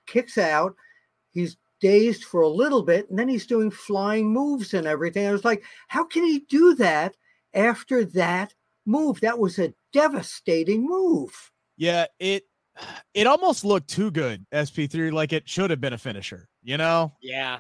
[0.08, 0.76] kicks out.
[1.32, 5.28] He's dazed for a little bit, and then he's doing flying moves and everything.
[5.28, 7.16] I was like, how can he do that
[7.54, 8.54] after that
[8.86, 9.22] move?
[9.22, 11.52] That was a devastating move.
[11.78, 12.44] Yeah, it
[13.14, 17.14] it almost looked too good, SP3, like it should have been a finisher, you know?
[17.22, 17.60] Yeah.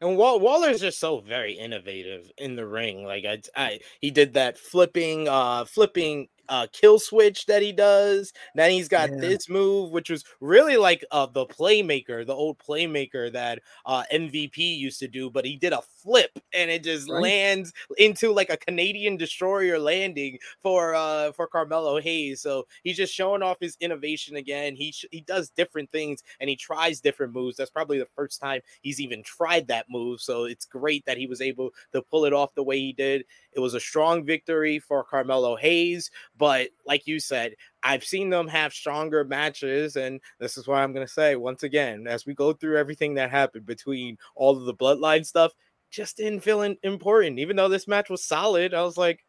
[0.00, 3.04] And Wall- Waller's just so very innovative in the ring.
[3.04, 8.32] Like I, I, he did that flipping, uh, flipping uh kill switch that he does.
[8.54, 9.20] Then he's got Yeah.
[9.20, 14.76] this move, which was really like uh the playmaker, the old playmaker that uh MVP
[14.76, 17.22] used to do, but he did a flip and it just Right.
[17.22, 22.40] lands into like a Canadian destroyer landing for uh for Carmelo Hayes.
[22.40, 24.74] So he's just showing off his innovation again.
[24.76, 27.56] He sh- he does different things and he tries different moves.
[27.56, 30.20] That's probably the first time he's even tried that move.
[30.20, 33.24] So it's great that he was able to pull it off the way he did.
[33.52, 38.48] It was a strong victory for Carmelo Hayes, but like you said, I've seen them
[38.48, 42.52] have stronger matches, and this is why I'm gonna say once again, as we go
[42.52, 45.52] through everything that happened between all of the bloodline stuff,
[45.90, 47.38] just didn't feel in- important.
[47.38, 49.24] Even though this match was solid, I was like,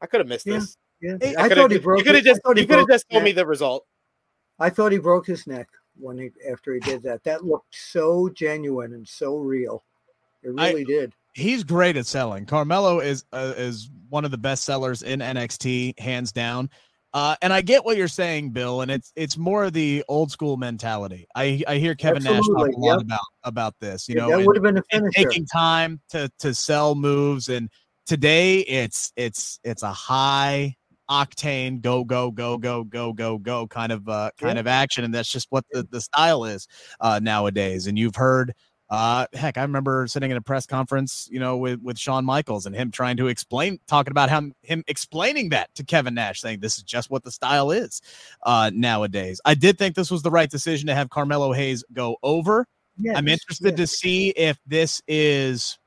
[0.00, 0.58] I could have missed Yeah.
[0.58, 0.76] this.
[1.00, 1.98] Yeah, Hey, I thought he broke.
[1.98, 3.86] You could have just you could have just told me the result.
[4.58, 7.22] I thought he broke his neck when he after he did that.
[7.24, 9.84] That looked so genuine and so real.
[10.42, 11.12] It I- really did.
[11.36, 12.46] He's great at selling.
[12.46, 16.70] Carmelo is uh, is one of the best sellers in NXT, hands down.
[17.12, 20.30] Uh, and I get what you're saying, Bill, and it's it's more of the old
[20.30, 21.26] school mentality.
[21.34, 23.02] I I hear Kevin Nash Absolutely, talk a lot yep.
[23.02, 24.08] about about this.
[24.08, 25.28] You Yeah, know, that would have been a finisher.
[25.28, 27.68] taking time to to sell moves and
[28.06, 30.74] today it's it's it's a high
[31.10, 34.60] octane go go go go go go go kind of uh kind Yeah.
[34.60, 36.66] of action and that's just what the the style is
[37.00, 38.54] uh nowadays and you've heard
[38.88, 42.66] uh heck i remember sitting in a press conference you know with with Shawn Michaels
[42.66, 46.60] and him trying to explain talking about him him explaining that to Kevin Nash saying
[46.60, 48.00] this is just what the style is
[48.44, 52.16] uh nowadays i did think this was the right decision to have Carmelo Hayes go
[52.22, 52.66] over
[53.14, 55.78] I'm Yes, interested to see if this is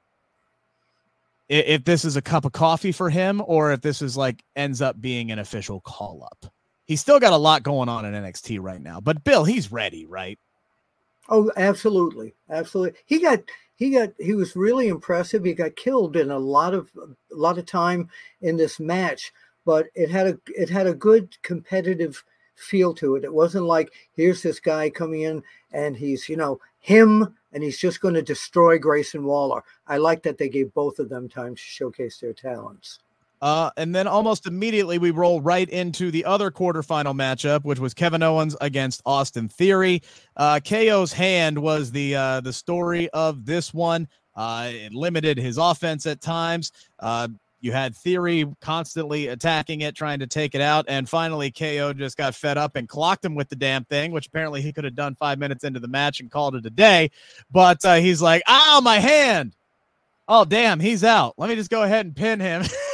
[1.47, 4.81] if this is a cup of coffee for him or if this is like ends
[4.81, 6.51] up being an official call up.
[6.85, 10.05] He's still got a lot going on in NXT right now, but Bill, he's ready,
[10.05, 10.39] right?
[11.29, 12.99] Oh, absolutely, absolutely.
[13.05, 13.39] He got
[13.75, 15.45] he got he was really impressive.
[15.45, 18.09] He got killed in a lot of a lot of time
[18.41, 19.31] in this match,
[19.65, 22.23] but it had a it had a good competitive
[22.55, 23.23] feel to it.
[23.23, 27.77] It wasn't like here's this guy coming in and he's you know him and he's
[27.79, 29.63] just going to destroy Grayson Waller.
[29.87, 32.99] I like that they gave both of them time to showcase their talents.
[33.41, 37.93] Uh, and then almost immediately we roll right into the other quarterfinal matchup, which was
[37.93, 40.01] Kevin Owens against Austin Theory.
[40.35, 44.07] Uh, KO's hand was the uh, the story of this one.
[44.35, 46.71] Uh, it limited his offense at times.
[46.99, 47.27] Uh,
[47.61, 52.17] you had Theory constantly attacking it, trying to take it out, and finally KO just
[52.17, 54.95] got fed up and clocked him with the damn thing, which apparently he could have
[54.95, 57.11] done five minutes into the match and called it a day.
[57.51, 59.55] But uh, he's like, "Ow, my hand!
[60.27, 61.33] Oh, damn, he's out.
[61.37, 62.63] Let me just go ahead and pin him."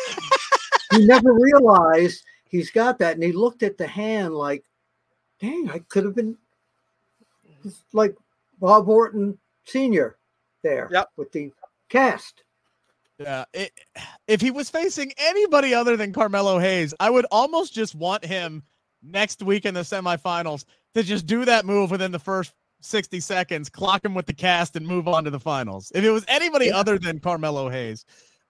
[0.96, 4.64] he never realized he's got that, and he looked at the hand like,
[5.40, 6.38] "Dang, I could have been
[7.94, 8.16] like
[8.60, 10.18] Bob Orton Senior
[10.64, 11.10] there Yep.
[11.18, 11.52] with the
[11.90, 12.44] cast."
[13.20, 13.72] Yeah, it,
[14.28, 18.62] if he was facing anybody other than Carmelo Hayes, I would almost just want him
[19.02, 23.70] next week in the semifinals to just do that move within the first 60 seconds,
[23.70, 25.92] clock him with the cast, and move on to the finals.
[25.96, 26.78] If it was anybody Yeah.
[26.78, 28.06] other than Carmelo Hayes,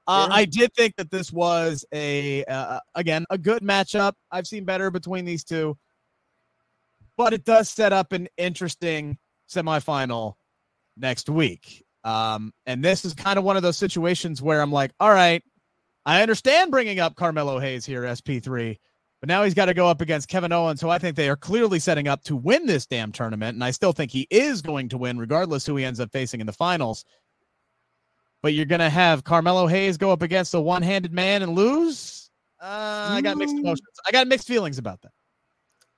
[0.08, 0.36] uh, Yeah.
[0.36, 4.14] I did think that this was a uh, again a good matchup.
[4.32, 5.78] I've seen better between these two,
[7.18, 9.18] but it does set up an interesting
[9.50, 10.36] semifinal
[10.98, 11.84] next week.
[12.04, 15.44] Um, and this is kind of one of those situations where I'm like, all right,
[16.06, 18.78] I understand bringing up Carmelo Hayes here, SP3,
[19.22, 21.36] but now he's got to go up against Kevin Owens, who I think they are
[21.36, 23.56] clearly setting up to win this damn tournament.
[23.56, 26.42] And I still think he is going to win, regardless who he ends up facing
[26.42, 27.06] in the finals.
[28.46, 31.56] But you're going to have Carmelo Hayes go up against a one handed man and
[31.56, 32.30] lose?
[32.62, 33.90] Uh, I got mixed emotions.
[34.08, 35.14] I got mixed feelings about that.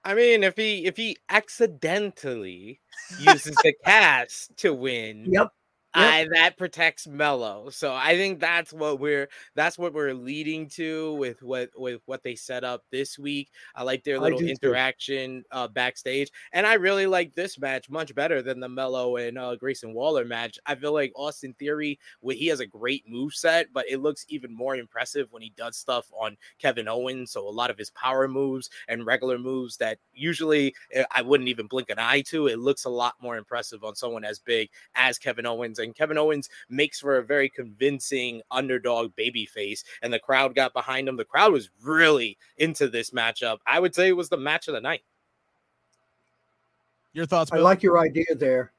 [0.06, 2.80] I mean, if he if he accidentally
[3.20, 5.50] uses the cast to win, Yep.
[5.98, 7.70] I, that protects Mello.
[7.70, 12.24] So I think that's what we're that's what we're leading to with what with what
[12.24, 13.50] they set up this week.
[13.76, 18.42] I like their little interaction uh, backstage, and I really like this match much better
[18.42, 20.60] than the Mello and uh, Grayson Waller match.
[20.66, 24.26] I feel like Austin Theory, wh- he has a great move set, but it looks
[24.30, 27.32] even more impressive when he does stuff on Kevin Owens.
[27.32, 31.50] So a lot of his power moves and regular moves that usually eh, I wouldn't
[31.50, 32.48] even blink an eye to.
[32.48, 35.96] It looks a lot more impressive on someone as big as Kevin Owens and and
[35.96, 41.08] Kevin Owens makes for a very convincing underdog baby face, and the crowd got behind
[41.10, 41.18] him.
[41.18, 43.58] The crowd was really into this matchup.
[43.66, 45.02] I would say it was the match of the night.
[47.14, 47.52] Your thoughts?
[47.52, 48.72] I like your idea there,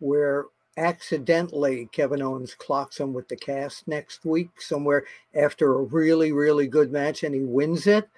[0.00, 0.44] where
[0.76, 6.68] accidentally Kevin Owens clocks him with the cast next week somewhere after a really, really
[6.68, 8.08] good match and he wins it.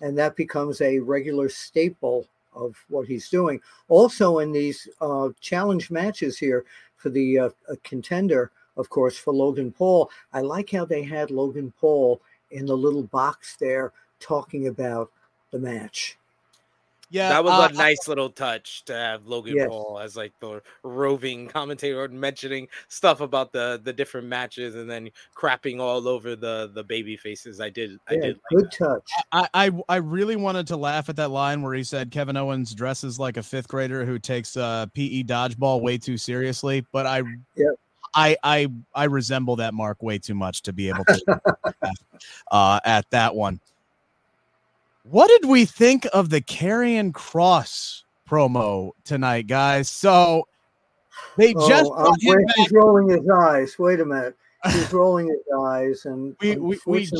[0.00, 2.26] And that becomes a regular staple
[2.58, 3.60] of what he's doing.
[3.88, 6.64] Also, in these uh, challenge matches here
[6.96, 7.50] for the uh,
[7.84, 12.76] contender, of course, for Logan Paul, I like how they had Logan Paul in the
[12.76, 15.10] little box there talking about
[15.50, 16.18] the match.
[17.10, 19.68] Yeah, that was uh, a nice little touch to have Logan Yes.
[19.68, 25.10] Paul as like the roving commentator mentioning stuff about the the different matches and then
[25.34, 27.60] crapping all over the the baby faces.
[27.60, 28.78] I did I did like good that.
[28.78, 29.10] touch.
[29.32, 32.74] I, I I really wanted to laugh at that line where he said Kevin Owens
[32.74, 37.22] dresses like a fifth grader who takes uh, PE dodgeball way too seriously, but I
[37.56, 37.74] Yep.
[38.14, 41.40] I I I resemble that mark way too much to be able to
[42.50, 43.60] uh, at that one.
[45.10, 49.88] What did we think of the Karrion Cross promo tonight, guys?
[49.88, 50.46] So
[51.38, 52.56] they just oh, um, brought him wait, back.
[52.56, 53.78] he's rolling his eyes.
[53.78, 54.36] Wait a minute.
[54.72, 57.14] He's rolling his eyes, and We- we- we just-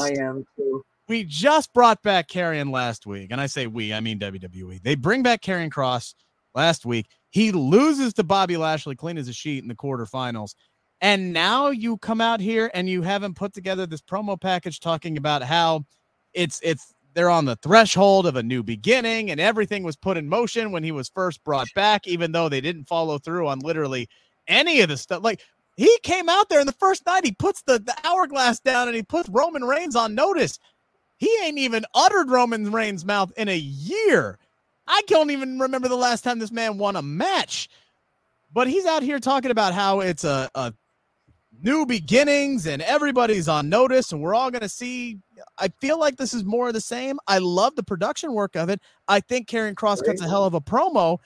[0.00, 0.84] I am too.
[1.08, 4.82] we just brought back Karrion last week, and I say we, I mean WWE.
[4.82, 6.16] They bring back Karrion Cross
[6.56, 7.06] last week.
[7.30, 10.56] He loses to Bobby Lashley, clean as a sheet in the quarterfinals.
[11.00, 15.16] And now you come out here and you haven't put together this promo package talking
[15.16, 15.84] about how
[16.34, 20.28] it's it's they're on the threshold of a new beginning and everything was put in
[20.28, 24.08] motion when he was first brought back, even though they didn't follow through on literally
[24.48, 25.22] any of the stuff.
[25.22, 25.40] Like
[25.76, 28.96] he came out there in the first night, he puts the, the hourglass down and
[28.96, 30.58] he puts Roman Reigns on notice.
[31.18, 34.38] He ain't even uttered Roman Reigns' mouth in a year.
[34.86, 37.68] I can't even remember the last time this man won a match.
[38.52, 40.74] But he's out here talking about how it's a, a
[41.62, 45.18] new beginnings and everybody's on notice and we're all going to see.
[45.58, 47.18] I feel like this is more of the same.
[47.26, 48.80] I love the production work of it.
[49.08, 51.18] I think Karrion Cross cuts a hell of a promo.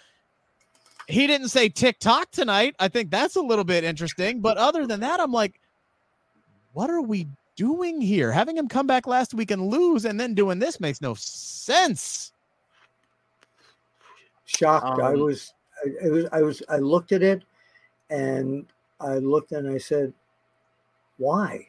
[1.08, 2.74] He didn't say TikTok tonight.
[2.78, 4.40] I think that's a little bit interesting.
[4.40, 5.60] But other than that, I'm like,
[6.72, 8.32] what are we doing here?
[8.32, 12.32] Having him come back last week and lose and then doing this makes no sense.
[14.46, 15.00] shocked.
[15.00, 15.52] I Um, was,
[15.84, 17.42] I, I was, I was, I looked at it,
[18.10, 18.66] and
[19.00, 20.12] I looked and I said,
[21.18, 21.68] "Why?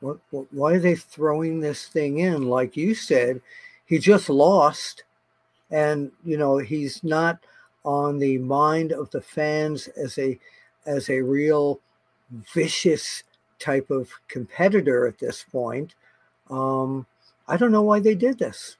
[0.00, 0.46] What, what?
[0.52, 2.48] Why are they throwing this thing in?
[2.48, 3.40] Like you said,
[3.86, 5.04] he just lost,
[5.70, 7.38] and you know he's not
[7.84, 10.38] on the mind of the fans as a,
[10.86, 11.80] as a real
[12.52, 13.22] vicious
[13.58, 15.94] type of competitor at this point.
[16.50, 17.06] Um,
[17.48, 18.76] I don't know why they did this.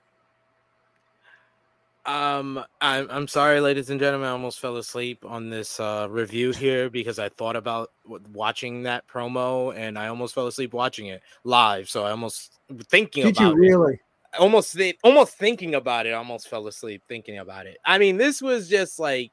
[2.06, 4.28] Um, I'm I'm sorry, ladies and gentlemen.
[4.28, 7.90] I almost fell asleep on this uh, review here because I thought about
[8.32, 11.88] watching that promo and I almost fell asleep watching it live.
[11.88, 13.94] So I almost thinking Did about you really?
[13.94, 14.00] it,
[14.38, 17.78] almost thi- almost thinking about it, I almost fell asleep thinking about it.
[17.84, 19.32] I mean, this was just like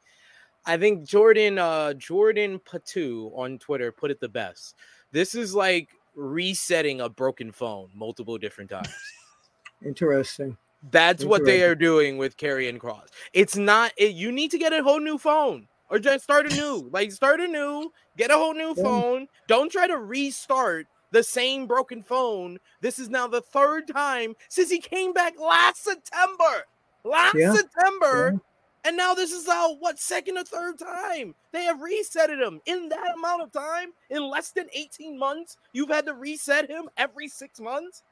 [0.66, 4.74] I think Jordan uh Jordan Patu on Twitter put it the best.
[5.12, 8.90] This is like resetting a broken phone multiple different times.
[9.86, 10.58] Interesting.
[10.92, 13.08] That's what they are doing with Karrion Cross.
[13.34, 13.94] It's not.
[13.98, 16.90] It, you need to get a whole new phone or just start a new.
[16.92, 18.84] like start a new, get a whole new Yeah.
[18.84, 19.28] phone.
[19.48, 22.58] Don't try to restart the same broken phone.
[22.82, 26.66] This is now the third time since he came back last September.
[27.04, 27.54] Last Yeah.
[27.54, 28.42] September.
[28.86, 32.90] And now this is our what second or third time they have resetted him in
[32.90, 35.56] that amount of time in less than 18 months.
[35.72, 38.04] You've had to reset him every six months.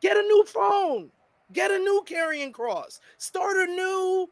[0.00, 1.10] Get a new phone.
[1.52, 3.00] Get a new Karrion Cross.
[3.18, 4.28] Start a new,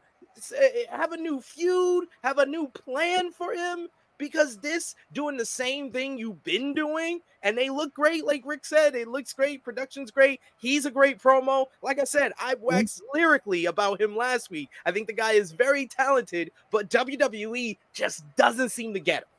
[0.55, 3.87] eh, eh, have a new feud, have a new plan for him.
[4.17, 8.65] Because this doing the same thing you've been doing, and they look great, like Rick
[8.65, 10.41] said, it looks great, production's great.
[10.57, 11.67] He's a great promo.
[11.81, 14.67] Like I said, I waxed lyrically about him last week.
[14.85, 19.29] I think the guy is very talented, but WWE just doesn't seem to get him.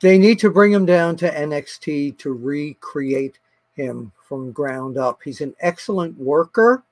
[0.00, 3.38] They need to bring him down to NXT to recreate
[3.74, 5.20] him from ground up.
[5.22, 6.82] He's an excellent worker.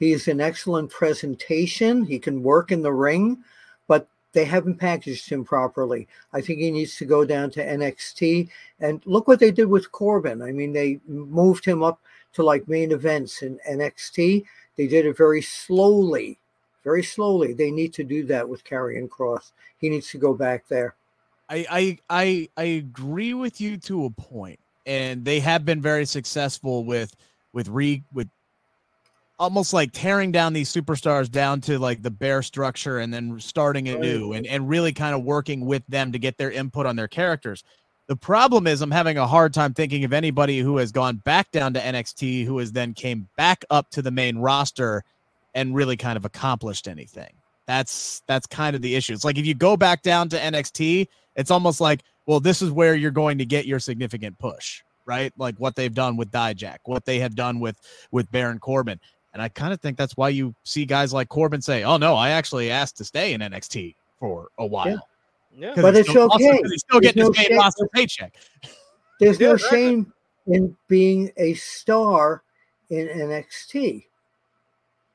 [0.00, 2.06] He's an excellent presentation.
[2.06, 3.44] He can work in the ring,
[3.86, 6.08] but they haven't packaged him properly.
[6.32, 8.48] I think he needs to go down to NXT.
[8.80, 10.40] And look what they did with Corbin.
[10.40, 12.00] I mean, they moved him up
[12.32, 14.44] to like main events in NXT.
[14.76, 16.38] They did it very slowly,
[16.82, 17.52] very slowly.
[17.52, 19.52] They need to do that with Karrion Cross.
[19.78, 20.94] He needs to go back there.
[21.50, 26.06] I I I I agree with you to a point, and they have been very
[26.06, 27.14] successful with
[27.52, 28.28] with re with
[29.40, 33.88] almost like tearing down these superstars down to like the bare structure and then starting
[33.88, 37.08] anew and, and really kind of working with them to get their input on their
[37.08, 37.64] characters.
[38.06, 41.50] The problem is I'm having a hard time thinking of anybody who has gone back
[41.52, 45.02] down to NXT who has then came back up to the main roster
[45.54, 47.32] and really kind of accomplished anything.
[47.66, 49.14] That's that's kind of the issue.
[49.14, 52.70] It's like if you go back down to NXT, it's almost like, well, this is
[52.70, 55.32] where you're going to get your significant push, right?
[55.38, 57.80] Like what they've done with Dijak, what they have done with
[58.10, 59.00] with Baron Corbin.
[59.32, 62.14] And I kind of think that's why you see guys like Corbin say, "Oh no,
[62.16, 65.06] I actually asked to stay in NXT for a while."
[65.56, 65.72] Yeah.
[65.76, 66.62] But it's still awesome, okay.
[66.62, 68.34] 'cause He's still There's getting no his main roster paycheck.
[69.20, 69.78] There's Yeah, no exactly.
[69.78, 70.12] shame
[70.46, 72.42] in being a star
[72.90, 74.06] in NXT.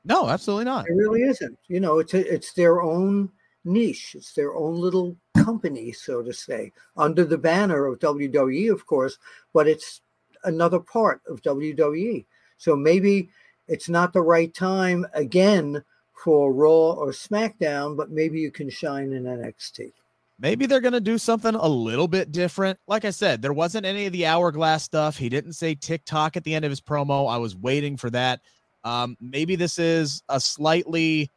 [0.04, 0.88] No, absolutely not.
[0.88, 1.58] It really isn't.
[1.68, 3.30] You know, it's a, it's their own
[3.64, 4.14] niche.
[4.14, 9.18] It's their own little company, so to say, under the banner of WWE, of course,
[9.52, 10.00] but it's
[10.44, 12.24] another part of WWE.
[12.56, 13.30] So maybe
[13.68, 15.82] it's not the right time again
[16.22, 19.92] for Raw or SmackDown, but maybe you can shine in NXT.
[20.38, 22.78] Maybe they're going to do something a little bit different.
[22.86, 25.16] Like I said, there wasn't any of the hourglass stuff.
[25.16, 27.30] He didn't say TikTok at the end of his promo.
[27.30, 28.40] I was waiting for that.
[28.84, 31.30] Um, maybe this is a slightly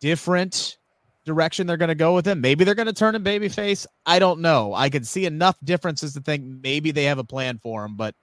[0.00, 0.78] different
[1.26, 2.40] direction they're going to go with him.
[2.40, 3.86] Maybe they're going to turn him babyface.
[4.06, 4.74] I don't know.
[4.74, 8.14] I could see enough differences to think maybe they have a plan for him, but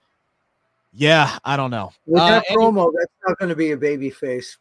[0.92, 1.92] yeah, I don't know.
[2.06, 4.56] With Uh, that Andy- promo, that's not going to be a baby face.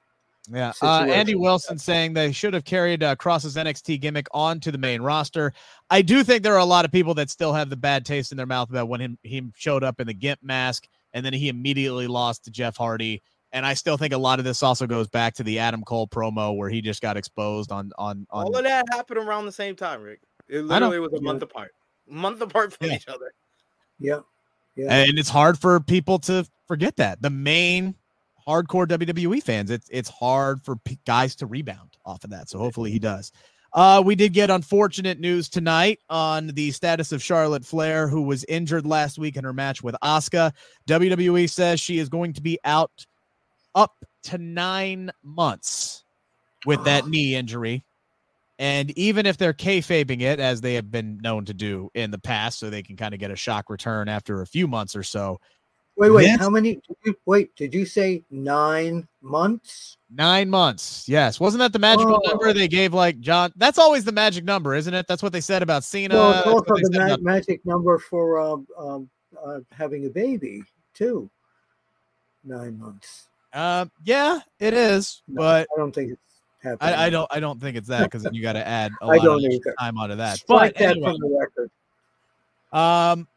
[0.49, 0.71] Yeah.
[0.81, 1.35] Uh, Andy.
[1.35, 5.51] Wilson saying they should have carried uh, Cross's NXT gimmick onto the main roster.
[5.89, 8.31] I do think there are a lot of people that still have the bad taste
[8.31, 11.33] in their mouth about when him he showed up in the gimp mask and then
[11.33, 13.21] he immediately lost to Jeff Hardy.
[13.51, 16.07] And I still think a lot of this also goes back to the Adam Cole
[16.07, 18.45] promo where he just got exposed on on on.
[18.45, 20.21] All of that happened around the same time, Rick.
[20.47, 21.71] It literally was a month apart.
[22.07, 22.95] Month apart from Yeah.
[22.95, 23.33] each other.
[23.99, 24.19] Yeah.
[24.77, 24.93] Yeah.
[24.93, 27.95] and it's hard for people to forget that the main
[28.47, 29.69] hardcore WWE fans.
[29.69, 32.49] It's it's hard for p- guys to rebound off of that.
[32.49, 33.31] So hopefully he does.
[33.73, 38.45] Uh, we did get unfortunate news tonight on the status of Charlotte Flair, who was
[38.45, 40.53] injured last week in her match with Asuka.
[40.87, 43.05] WWE says she is going to be out
[43.75, 46.05] up to nine months
[46.65, 47.83] with that knee injury.
[48.59, 52.17] And even if they're kayfabing it, as they have been known to do in the
[52.17, 55.03] past, so they can kind of get a shock return after a few months or
[55.03, 55.39] so,
[55.99, 56.39] Wait, wait.
[56.39, 56.75] How many?
[56.75, 59.97] Did you, wait, did you say nine months?
[60.11, 61.09] Nine months.
[61.09, 61.39] Yes.
[61.39, 62.29] Wasn't that the magical Whoa.
[62.29, 63.51] number they gave like John?
[63.55, 65.07] That's always the magic number, isn't it?
[65.07, 66.13] That's what they said about Cena.
[66.13, 69.09] well, it's also the ma- about- magic number for um, um,
[69.43, 70.61] uh, having a baby
[70.93, 71.27] too.
[72.43, 73.27] Nine months.
[73.51, 76.21] Uh, yeah, it is, No, but I don't think it's
[76.61, 76.93] happening.
[76.93, 77.27] I, I don't.
[77.31, 79.41] I don't think it's that because then you got to add a I lot of
[79.41, 79.75] either.
[79.79, 80.37] time onto that.
[80.39, 81.71] Strike But that anyway, from the record.
[82.73, 83.27] um,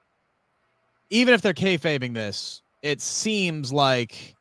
[1.10, 4.34] even if they're kayfabing this, it seems like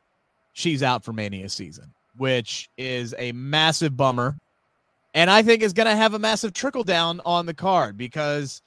[0.52, 4.36] she's out for Mania season, which is a massive bummer,
[5.14, 8.62] and I think is going to have a massive trickle down on the card because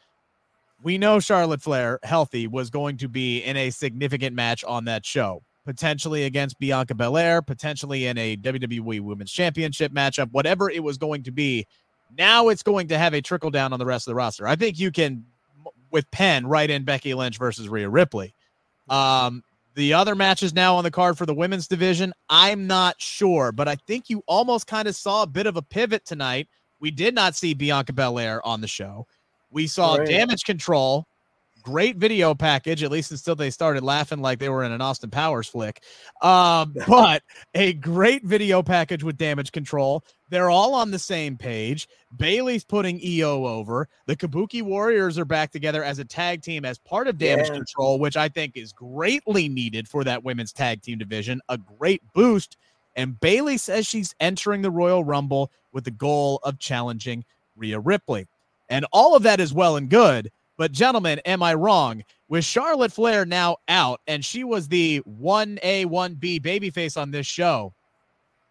[0.82, 5.06] we know Charlotte Flair, healthy, was going to be in a significant match on that
[5.06, 10.98] show, potentially against Bianca Belair, potentially in a WWE Women's Championship matchup, whatever it was
[10.98, 11.66] going to be.
[12.18, 14.48] Now it's going to have a trickle down on the rest of the roster.
[14.48, 15.26] I think you can,
[15.90, 18.34] with Penn, write in Becky Lynch versus Rhea Ripley.
[18.90, 19.44] Um,
[19.76, 23.68] the other matches now on the card for the women's division, I'm not sure, but
[23.68, 26.48] I think you almost kind of saw a bit of a pivot tonight.
[26.80, 29.08] We did not see Bianca Belair on the show.
[29.50, 30.08] We saw Right.
[30.08, 31.08] damage control.
[31.64, 35.10] Great video package, at least until they started laughing like they were in an Austin
[35.10, 35.82] Powers flick.
[36.22, 37.24] Um, but
[37.56, 40.04] a great video package with damage control.
[40.30, 41.88] They're all on the same page.
[42.18, 43.88] Bayley's putting Iyo over.
[44.08, 47.56] The Kabuki Warriors are back together as a tag team as part of damage Yeah.
[47.56, 51.40] control, which I think is greatly needed for that women's tag team division.
[51.50, 52.58] A great boost.
[52.96, 57.24] And Bayley says she's entering the Royal Rumble with the goal of challenging
[57.56, 58.28] Rhea Ripley.
[58.70, 60.32] And all of that is well and good.
[60.58, 62.04] But, gentlemen, am I wrong?
[62.30, 67.74] With Charlotte Flair now out, and she was the 1A, 1B babyface on this show,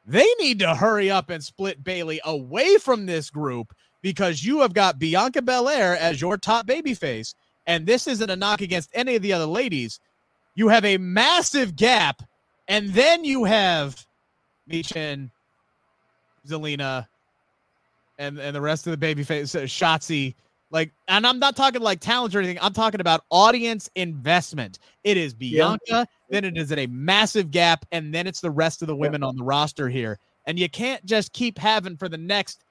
[0.06, 4.74] they need to hurry up and split Bayley away from this group because you have
[4.74, 7.34] got Bianca Belair as your top babyface.
[7.66, 10.00] And this isn't a knock against any of the other ladies.
[10.54, 12.22] You have a massive gap,
[12.68, 14.04] and then you have
[14.68, 15.30] Michin,
[16.46, 17.06] Zelina,
[18.18, 20.34] and and the rest of the babyface, uh, Shotzi.
[20.72, 22.58] Like, and I'm not talking like talent or anything.
[22.62, 24.78] I'm talking about audience investment.
[25.04, 28.80] It is Bianca, then it is at a massive gap, and then it's the rest
[28.80, 30.18] of the women on the roster here.
[30.46, 32.64] And you can't just keep having for the next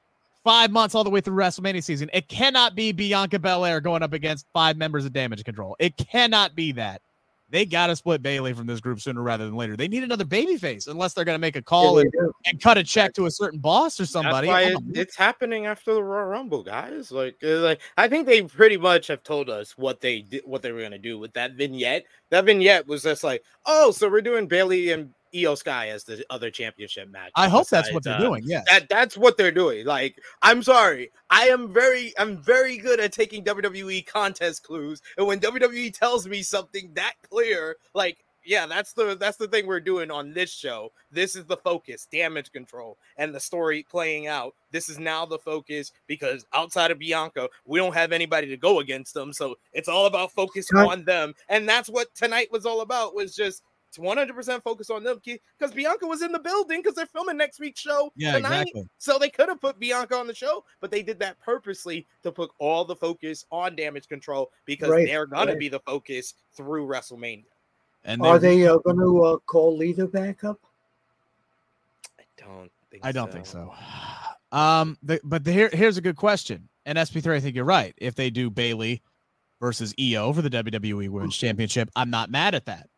[0.44, 2.10] five months all the way through WrestleMania season.
[2.12, 5.76] It cannot be Bianca Belair going up against five members of Damage Control.
[5.80, 7.04] It cannot be that.
[7.52, 9.76] They got to split Bayley from this group sooner rather than later.
[9.76, 12.78] They need another babyface unless they're going to make a call Yeah, and, and cut
[12.78, 14.48] a check to a certain boss or somebody.
[14.50, 17.12] It, it's happening after the Royal Rumble, guys.
[17.12, 20.62] Like, uh, like I think they pretty much have told us what they did, what
[20.62, 22.06] they were gonna do with that vignette.
[22.30, 26.26] That vignette was just like, oh, so we're doing Bayley and Iyo Sky as the
[26.30, 27.32] other championship match.
[27.36, 28.44] I hope that's what they're uh, doing.
[28.46, 28.64] Yeah.
[28.68, 29.86] That that's what they're doing.
[29.86, 35.28] Like, I'm sorry, I am very, I'm very good at taking WWE contest clues, and
[35.28, 38.24] when WWE tells me something that clear, like.
[38.44, 40.92] Yeah, that's the that's the thing we're doing on this show.
[41.12, 44.56] This is the focus, damage control, and the story playing out.
[44.72, 48.80] This is now the focus because outside of Bianca, we don't have anybody to go
[48.80, 49.32] against them.
[49.32, 53.14] So it's all about focus on them, and that's what tonight was all about.
[53.14, 53.62] Was just
[53.98, 57.82] 100% focus on them because Bianca was in the building because they're filming next week's
[57.82, 58.62] show Yeah, tonight.
[58.62, 58.90] exactly.
[58.98, 62.32] So they could have put Bianca on the show, but they did that purposely to
[62.32, 66.88] put all the focus on damage control because Right, they're gonna be the focus through
[66.88, 67.46] WrestleMania.
[68.04, 70.60] And Are they uh, going to uh, call Lita back up?
[72.20, 73.74] I don't think I don't think so.
[74.52, 76.68] Um, the, but the, here, here's a good question.
[76.86, 77.94] And SP3, I think you're right.
[77.98, 79.02] If they do Bayley
[79.60, 82.90] versus Iyo for the WWE Women's Championship, I'm not mad at that.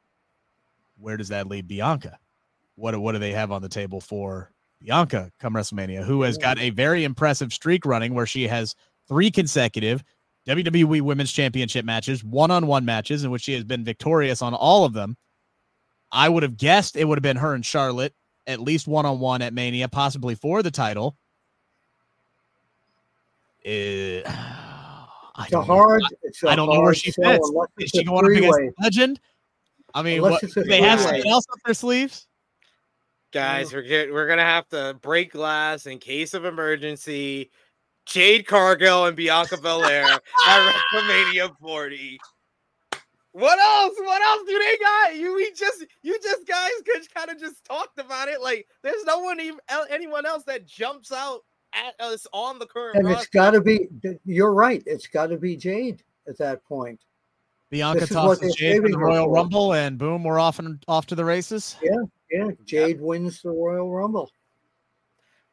[0.97, 2.17] Where does that leave Bianca?
[2.75, 6.57] What what do they have on the table for Bianca come WrestleMania, who has got
[6.59, 8.75] a very impressive streak running where she has
[9.07, 10.03] three consecutive
[10.47, 14.93] WWE Women's Championship matches, one-on-one matches in which she has been victorious on all of
[14.93, 15.15] them.
[16.11, 18.13] I would have guessed it would have been her and Charlotte
[18.45, 21.15] at least one-on-one at Mania, possibly for the title.
[23.65, 24.21] Eh,
[25.35, 25.75] I It's a don't know.
[25.75, 26.01] hard.
[26.47, 27.51] I don't know where she fits.
[27.79, 28.59] Is she going up against.
[28.81, 29.19] Legend?
[29.93, 31.17] I mean, what, it's do they have three-way.
[31.17, 32.27] something else up their sleeves?
[33.31, 37.51] Guys, we're get, we're gonna have to break glass in case of emergency.
[38.05, 40.05] Jade Cargill and Bianca Belair
[40.47, 42.19] at WrestleMania 40.
[43.31, 43.95] What else?
[43.97, 45.15] What else do they got?
[45.15, 48.41] You we just you just guys could kind of just talked about it.
[48.41, 51.39] Like there's no one even anyone else that jumps out
[51.73, 53.87] at us on the current And it's got to be.
[54.25, 54.83] You're right.
[54.85, 56.99] It's got to be Jade at that point.
[57.73, 59.31] Bianca This is tosses they're Jade for the Royal for.
[59.33, 61.75] Rumble, and boom, we're off and off to the races.
[61.81, 62.49] Yeah, yeah.
[62.65, 64.29] Jade wins the Royal Rumble.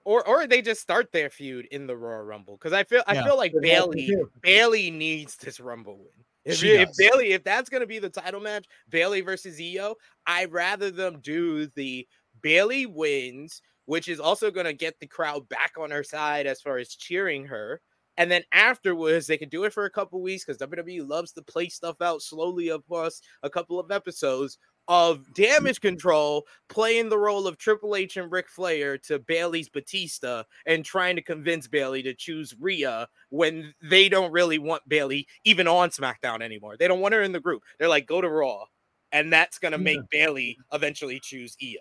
[0.04, 3.14] or or they just start their feud in the Royal Rumble because I feel I
[3.14, 3.24] Yeah.
[3.24, 4.14] feel like Good Bayley.
[4.42, 6.24] Bayley needs this Rumble win.
[6.44, 6.90] If, She if.
[6.98, 9.94] Bayley if that's gonna be the title match, Bayley versus Iyo,
[10.26, 12.06] I'd rather them do the
[12.42, 16.76] Bayley wins, which is also gonna get the crowd back on her side as far
[16.76, 17.80] as cheering her.
[18.20, 21.42] And then afterwards, they can do it for a couple weeks because WWE loves to
[21.42, 24.58] play stuff out slowly across a couple of episodes
[24.88, 30.42] of damage control playing the role of Triple H and Ric Flair to Bayley's Batista
[30.66, 35.66] and trying to convince Bayley to choose Rhea when they don't really want Bayley even
[35.66, 36.76] on SmackDown anymore.
[36.76, 37.62] They don't want her in the group.
[37.78, 38.64] They're like, go to Raw.
[39.12, 39.96] And that's going to Yeah.
[39.96, 41.76] make Bayley eventually choose Iyo.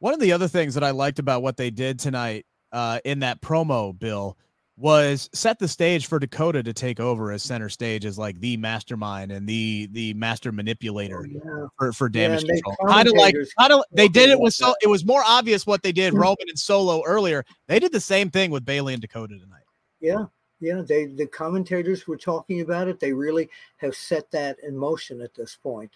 [0.00, 3.20] One of the other things that I liked about what they did tonight uh, in
[3.20, 4.36] that promo, Bill,
[4.78, 8.56] was set the stage for Dakota to take over as center stage as like the
[8.56, 11.66] mastermind and the the master manipulator Yeah.
[11.76, 12.76] for, for damage they control.
[12.88, 15.82] Kind of like kind of they did it with so it was more obvious what
[15.82, 16.20] they did Hmm.
[16.20, 17.44] Roman and Solo earlier.
[17.66, 19.64] They did the same thing with Bayley and Dakota tonight.
[20.00, 20.26] Yeah,
[20.60, 20.82] yeah.
[20.86, 23.00] They the commentators were talking about it.
[23.00, 23.48] They really
[23.78, 25.90] have set that in motion at this point.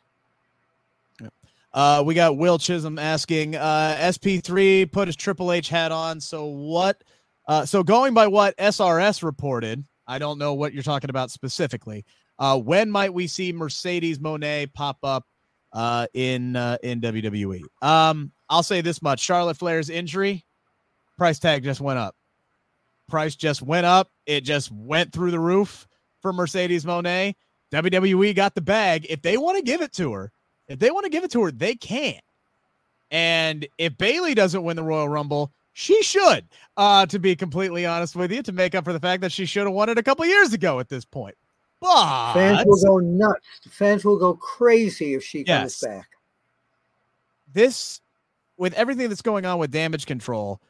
[1.75, 6.21] Uh, we got Will Chisholm asking, uh, SP3 put his Triple H hat on.
[6.21, 7.03] So what?
[7.47, 12.05] Uh, so going by what SRS reported, I don't know what you're talking about specifically.
[12.39, 15.27] Uh, when might we see Mercedes Moné pop up
[15.73, 17.63] uh, in uh, in WWE?
[17.83, 20.45] Um, I'll say this much: Charlotte Flair's injury
[21.17, 22.17] price tag just went up.
[23.09, 24.11] Price just went up.
[24.27, 25.87] It just went through the roof
[26.21, 27.35] for Mercedes Moné.
[27.73, 29.07] WWE got the bag.
[29.09, 30.33] If they want to give it to her,
[30.69, 32.23] if they want to give it to her, they can't.
[33.11, 36.47] And if Bayley doesn't win the Royal Rumble, she should.
[36.77, 39.45] Uh, to be completely honest with you, to make up for the fact that she
[39.47, 41.35] should have won it a couple years ago at this point.
[41.81, 43.41] But Fans will go nuts.
[43.71, 45.81] Fans will go crazy if she Yes.
[45.81, 46.09] comes back.
[47.53, 48.01] this,
[48.57, 50.61] with everything that's going on with damage control,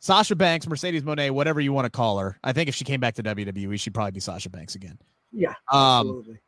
[0.00, 3.00] Sasha Banks, Mercedes Moné, whatever you want to call her, I think if she came
[3.00, 4.98] back to WWE, she'd probably be Sasha Banks again.
[5.32, 6.38] Yeah, Um, absolutely.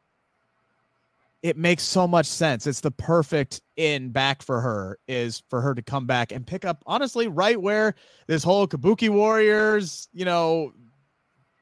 [1.42, 2.66] It makes so much sense.
[2.66, 6.64] It's the perfect in back for her is for her to come back and pick
[6.64, 7.94] up honestly right where
[8.26, 10.72] this whole Kabuki Warriors, you know,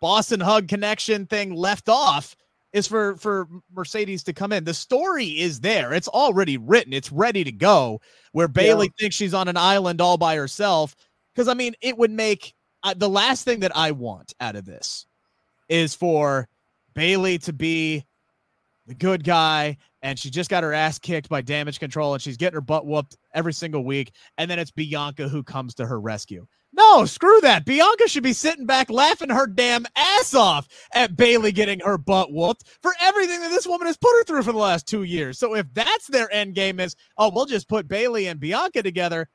[0.01, 2.37] Boss 'n' Hug connection thing left off
[2.72, 4.64] is for for Mercedes to come in.
[4.64, 5.93] The story is there.
[5.93, 6.93] It's already written.
[6.93, 8.01] It's ready to go.
[8.33, 10.95] Where Bayley thinks she's on an island all by herself
[11.35, 14.64] because I mean, it would make uh, the last thing that I want out of
[14.64, 15.07] this
[15.68, 16.49] is for
[16.95, 18.05] Bayley to be
[18.87, 22.37] the good guy, and she just got her ass kicked by damage control and she's
[22.37, 24.12] getting her butt whooped every single week.
[24.37, 26.47] And then it's Bianca who comes to her rescue.
[26.76, 27.64] No, screw that.
[27.64, 32.32] Bianca should be sitting back laughing her damn ass off at Bayley getting her butt
[32.32, 35.39] whooped for everything that this woman has put her through for the last two years.
[35.39, 39.28] So if that's their end game is, oh, we'll just put Bayley and Bianca together.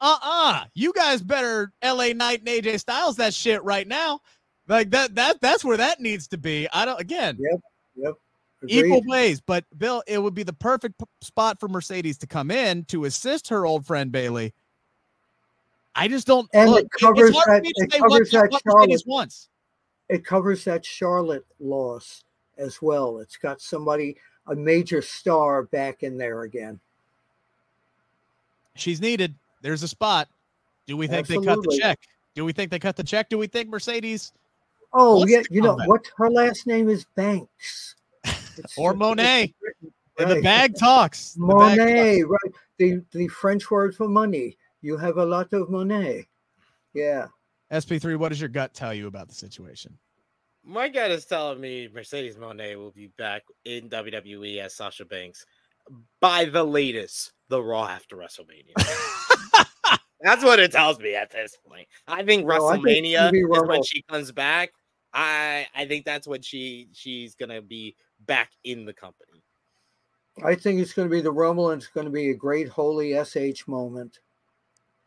[0.00, 0.64] Uh-uh.
[0.74, 4.20] You guys better LA Knight and AJ Styles that shit right now.
[4.66, 6.66] Like that that that's where that needs to be.
[6.72, 7.38] I don't again.
[7.38, 7.60] Yep.
[7.96, 8.14] Yep.
[8.62, 8.86] Agreed.
[8.86, 12.50] Equal ways, but Bill, it would be the perfect p- spot for Mercedes to come
[12.50, 14.54] in to assist her old friend Bayley.
[15.94, 16.48] I just don't.
[16.54, 17.62] And look, it covers that.
[17.64, 19.48] It covers what, that Charlotte wants.
[20.08, 22.24] It covers that Charlotte loss
[22.56, 23.18] as well.
[23.18, 26.80] It's got somebody, a major star, back in there again.
[28.74, 29.34] She's needed.
[29.62, 30.28] There's a spot.
[30.86, 31.46] Do we think Absolutely.
[31.46, 31.98] they cut the check?
[32.34, 33.28] Do we think they cut the check?
[33.28, 34.32] Do we think Mercedes?
[34.92, 36.06] Oh yeah, you know what?
[36.16, 37.95] Her last name is Banks.
[38.76, 39.54] Or Monet.
[40.18, 40.28] Right.
[40.28, 41.34] The bag talks.
[41.36, 42.30] Monet, bag talks.
[42.30, 42.54] right?
[42.78, 44.56] The the French word for money.
[44.80, 46.26] You have a lot of Monet.
[46.94, 47.26] Yeah.
[47.72, 49.98] SP3, what does your gut tell you about the situation?
[50.64, 55.44] My gut is telling me Mercedes Moné will be back in WWE as Sasha Banks
[56.20, 58.72] by the latest, the Raw after WrestleMania.
[60.20, 61.86] That's what it tells me at this point.
[62.08, 64.72] I think no, WrestleMania I think is when she comes back.
[65.12, 67.96] I I think that's when she she's gonna be
[68.26, 69.42] back in the company.
[70.44, 72.68] I think it's going to be the Rumble, and it's going to be a great
[72.68, 74.18] holy sh moment.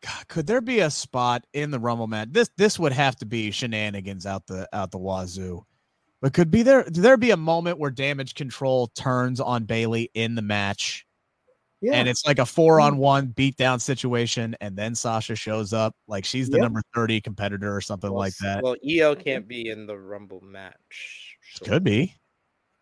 [0.02, 2.28] God, could there be a spot in the Rumble match?
[2.32, 5.64] This this would have to be shenanigans out the out the wazoo.
[6.20, 10.34] But could be there there be a moment where damage control turns on Bayley in
[10.34, 11.06] the match?
[11.82, 11.94] Yeah.
[11.94, 12.98] And it's like a four on mm.
[12.98, 16.64] one beatdown situation, and then Sasha shows up like she's the yep.
[16.64, 18.62] number 30 competitor or something well, like that.
[18.62, 21.36] Well, Iyo can't be in the Rumble match.
[21.54, 21.64] So.
[21.64, 22.19] Could be.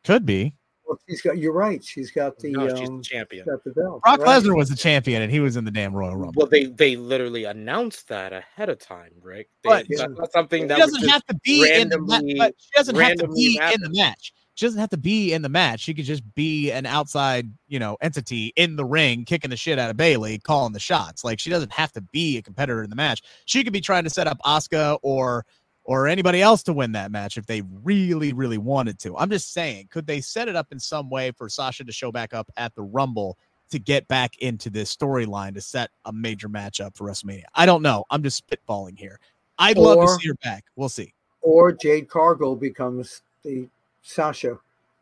[0.05, 0.55] Could be.
[0.87, 1.37] Well, she's got.
[1.37, 1.85] You're right.
[1.85, 2.51] She's got the.
[2.53, 3.45] No, she's um, the champion.
[3.45, 4.01] Got the belt.
[4.03, 4.43] Brock right.
[4.43, 6.33] Lesnar was the champion, and he was in the damn Royal Rumble.
[6.37, 9.51] Well, they they literally announced that ahead of time, Rick.
[9.65, 10.07] They, but yeah.
[10.33, 12.55] something that doesn't have to be in the match.
[12.59, 13.75] She doesn't have to be happen.
[13.85, 14.33] in the match.
[14.55, 15.79] She doesn't have to be in the match.
[15.81, 19.79] She could just be an outside, you know, entity in the ring, kicking the shit
[19.79, 21.23] out of Bayley, calling the shots.
[21.23, 23.23] Like she doesn't have to be a competitor in the match.
[23.45, 25.47] She could be trying to set up Asuka or
[25.89, 29.17] or anybody else to win that match if they really, really wanted to.
[29.17, 32.13] I'm just saying, could they set it up in some way for Sasha to show
[32.13, 33.39] back up at the Rumble
[33.71, 37.45] to get back into this storyline to set a major matchup for WrestleMania?
[37.55, 38.05] I don't know.
[38.11, 39.19] I'm just spitballing here.
[39.59, 40.67] I'd or, love to see her back.
[40.77, 41.15] We'll see.
[41.41, 43.67] Or Jade Cargill becomes the
[44.03, 44.59] Sasha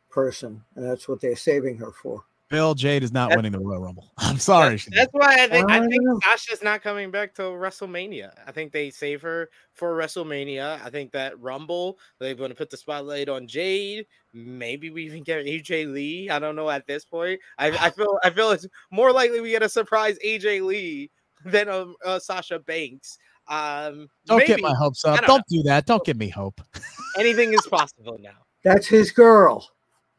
[0.08, 2.22] person, and that's what they're saving her for.
[2.48, 4.12] Bill Jade is not that's, winning the Royal Rumble.
[4.18, 4.80] I'm sorry.
[4.90, 8.30] That's, why I think I think Sasha's not coming back to WrestleMania.
[8.46, 10.80] I think they save her for WrestleMania.
[10.84, 14.06] I think that Rumble they're going to put the spotlight on Jade.
[14.32, 16.30] Maybe we even get AJ Lee.
[16.30, 17.40] I don't know at this point.
[17.58, 21.10] I, I feel I feel it's more likely we get a surprise AJ Lee
[21.44, 23.18] than a, a Sasha Banks.
[23.48, 25.18] Um, don't maybe, get my hopes up.
[25.18, 25.86] Don't, don't do that.
[25.86, 26.60] Don't give me hope.
[27.18, 28.44] Anything is possible now.
[28.62, 29.68] That's his girl.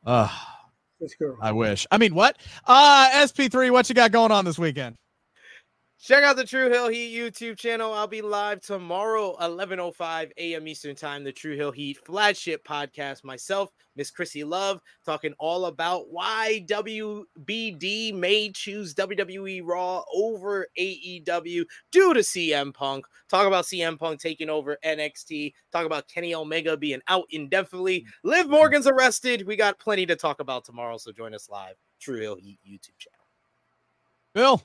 [0.05, 0.29] Uh
[1.41, 1.85] I wish.
[1.91, 2.37] I mean, what?
[2.65, 4.95] Uh, SP3, what you got going on this weekend?
[5.99, 7.91] Check out the True Hill Heat YouTube channel.
[7.91, 10.67] I'll be live tomorrow, 11.05 a.m.
[10.67, 13.23] Eastern Time, the True Hill Heat flagship podcast.
[13.23, 21.65] Myself, Miss Chrissy Love, talking all about why WBD may choose WWE Raw over AEW
[21.91, 23.03] due to CM Punk.
[23.27, 25.51] Talk about CM Punk taking over NXT.
[25.71, 28.01] Talk about Kenny Omega being out indefinitely.
[28.01, 28.29] Mm-hmm.
[28.29, 29.47] Liv Morgan's arrested.
[29.47, 32.99] We got plenty to talk about tomorrow, so join us live, True Hill Heat YouTube
[32.99, 33.25] channel.
[34.35, 34.61] Bill.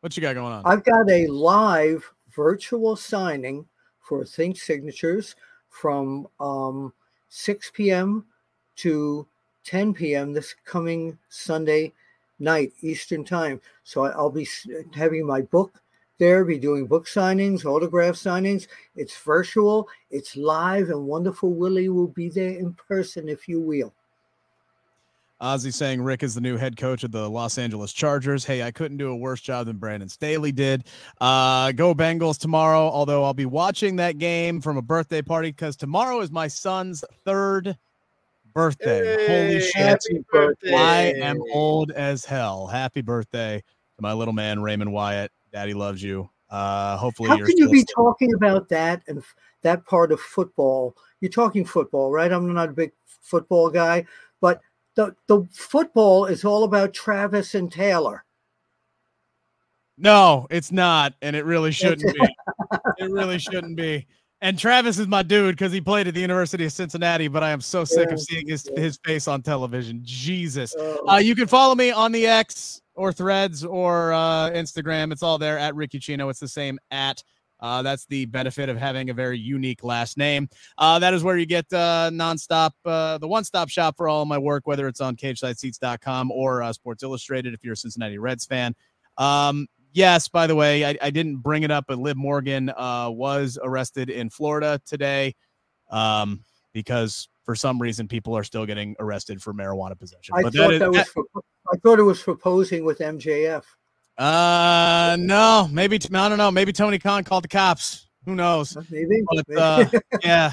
[0.00, 0.62] What you got going on?
[0.64, 3.66] I've got a live virtual signing
[4.00, 5.36] for Think Signatures
[5.68, 6.92] from um,
[7.28, 8.24] 6 p.m.
[8.76, 9.26] to
[9.64, 10.32] 10 p.m.
[10.32, 11.92] this coming Sunday
[12.38, 13.60] night Eastern Time.
[13.84, 14.48] So I'll be
[14.94, 15.82] having my book
[16.18, 18.68] there, be doing book signings, autograph signings.
[18.96, 23.92] It's virtual, it's live, and Wonderful Willie will be there in person, if you will.
[25.40, 28.44] Ozzy saying Rick is the new head coach of the Los Angeles Chargers.
[28.44, 30.84] Hey, I couldn't do a worse job than Brandon Staley did.
[31.18, 35.76] Uh, go Bengals tomorrow, although I'll be watching that game from a birthday party because
[35.76, 37.74] tomorrow is my son's third
[38.52, 39.26] birthday.
[39.26, 40.26] Holy shit.
[40.30, 40.74] Birthday.
[40.74, 42.66] I am old as hell.
[42.66, 43.62] Happy birthday
[43.96, 45.32] to my little man, Raymond Wyatt.
[45.52, 46.28] Daddy loves you.
[46.50, 49.22] Uh, hopefully, how can you be still- talking about that and
[49.62, 50.96] that part of football?
[51.20, 52.30] You're talking football, right?
[52.30, 54.04] I'm not a big football guy,
[54.40, 54.60] but
[55.00, 58.24] the the football is all about Travis and Taylor.
[59.96, 62.28] No, it's not, and it really shouldn't be.
[62.98, 64.06] it really shouldn't be.
[64.42, 67.50] And Travis is my dude because he played at the University of Cincinnati, but I
[67.50, 68.80] am so sick Yeah, of seeing his, yeah.
[68.80, 70.00] his face on television.
[70.02, 70.74] Jesus.
[70.78, 75.12] Oh, Uh, you can follow me on the X or Threads or uh, Instagram.
[75.12, 76.30] It's all there at Rick Ucchino.
[76.30, 77.22] It's the same at.
[77.60, 80.48] Uh, that's the benefit of having a very unique last name.
[80.78, 84.38] Uh, that is where you get uh, nonstop, uh, the one-stop shop for all my
[84.38, 87.54] work, whether it's on CageSideSeats.com or uh, Sports Illustrated.
[87.54, 88.74] If you're a Cincinnati Reds fan.
[89.18, 93.10] Um, yes, by the way, I, I didn't bring it up, but Liv Morgan uh,
[93.10, 95.34] was arrested in Florida today
[95.90, 100.34] um, because for some reason people are still getting arrested for marijuana possession.
[100.36, 101.24] I but thought that is, that was for,
[101.72, 103.64] I thought it was for posing with MJF.
[104.18, 106.50] Uh, no, maybe I don't know.
[106.50, 108.08] Maybe Tony Khan called the cops.
[108.26, 108.76] Who knows?
[108.90, 109.22] Maybe.
[109.32, 109.60] But maybe.
[109.60, 110.52] uh, yeah,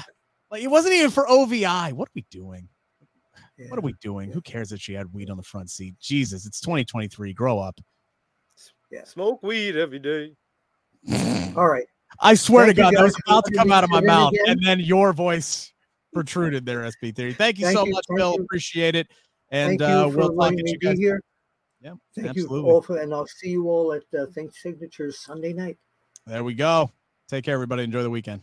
[0.50, 1.92] like it wasn't even for OVI.
[1.92, 2.68] What are we doing?
[3.58, 3.68] Yeah.
[3.68, 4.30] What are we doing?
[4.30, 5.96] Who cares that she had weed on the front seat?
[6.00, 7.32] Jesus, it's 2023.
[7.32, 7.78] Grow up.
[8.90, 9.04] Yeah.
[9.04, 10.32] Smoke weed every day.
[11.56, 11.86] All right.
[12.20, 14.44] I swear Thank to God, that was about to come out of my mouth, again.
[14.48, 15.72] and then your voice
[16.14, 17.34] protruded there, SP Theory.
[17.34, 18.34] Thank you Thank so you, much, thank Bill.
[18.34, 18.44] you.
[18.44, 19.08] Appreciate it.
[19.50, 20.98] And uh, we'll talk letting at you be guys.
[20.98, 21.20] here.
[21.80, 22.60] Yeah, Thank absolutely.
[22.60, 25.78] you all for, and I'll see you all at uh, Think Signatures Sunday night.
[26.26, 26.90] There we go.
[27.28, 27.84] Take care, everybody.
[27.84, 28.42] Enjoy the weekend.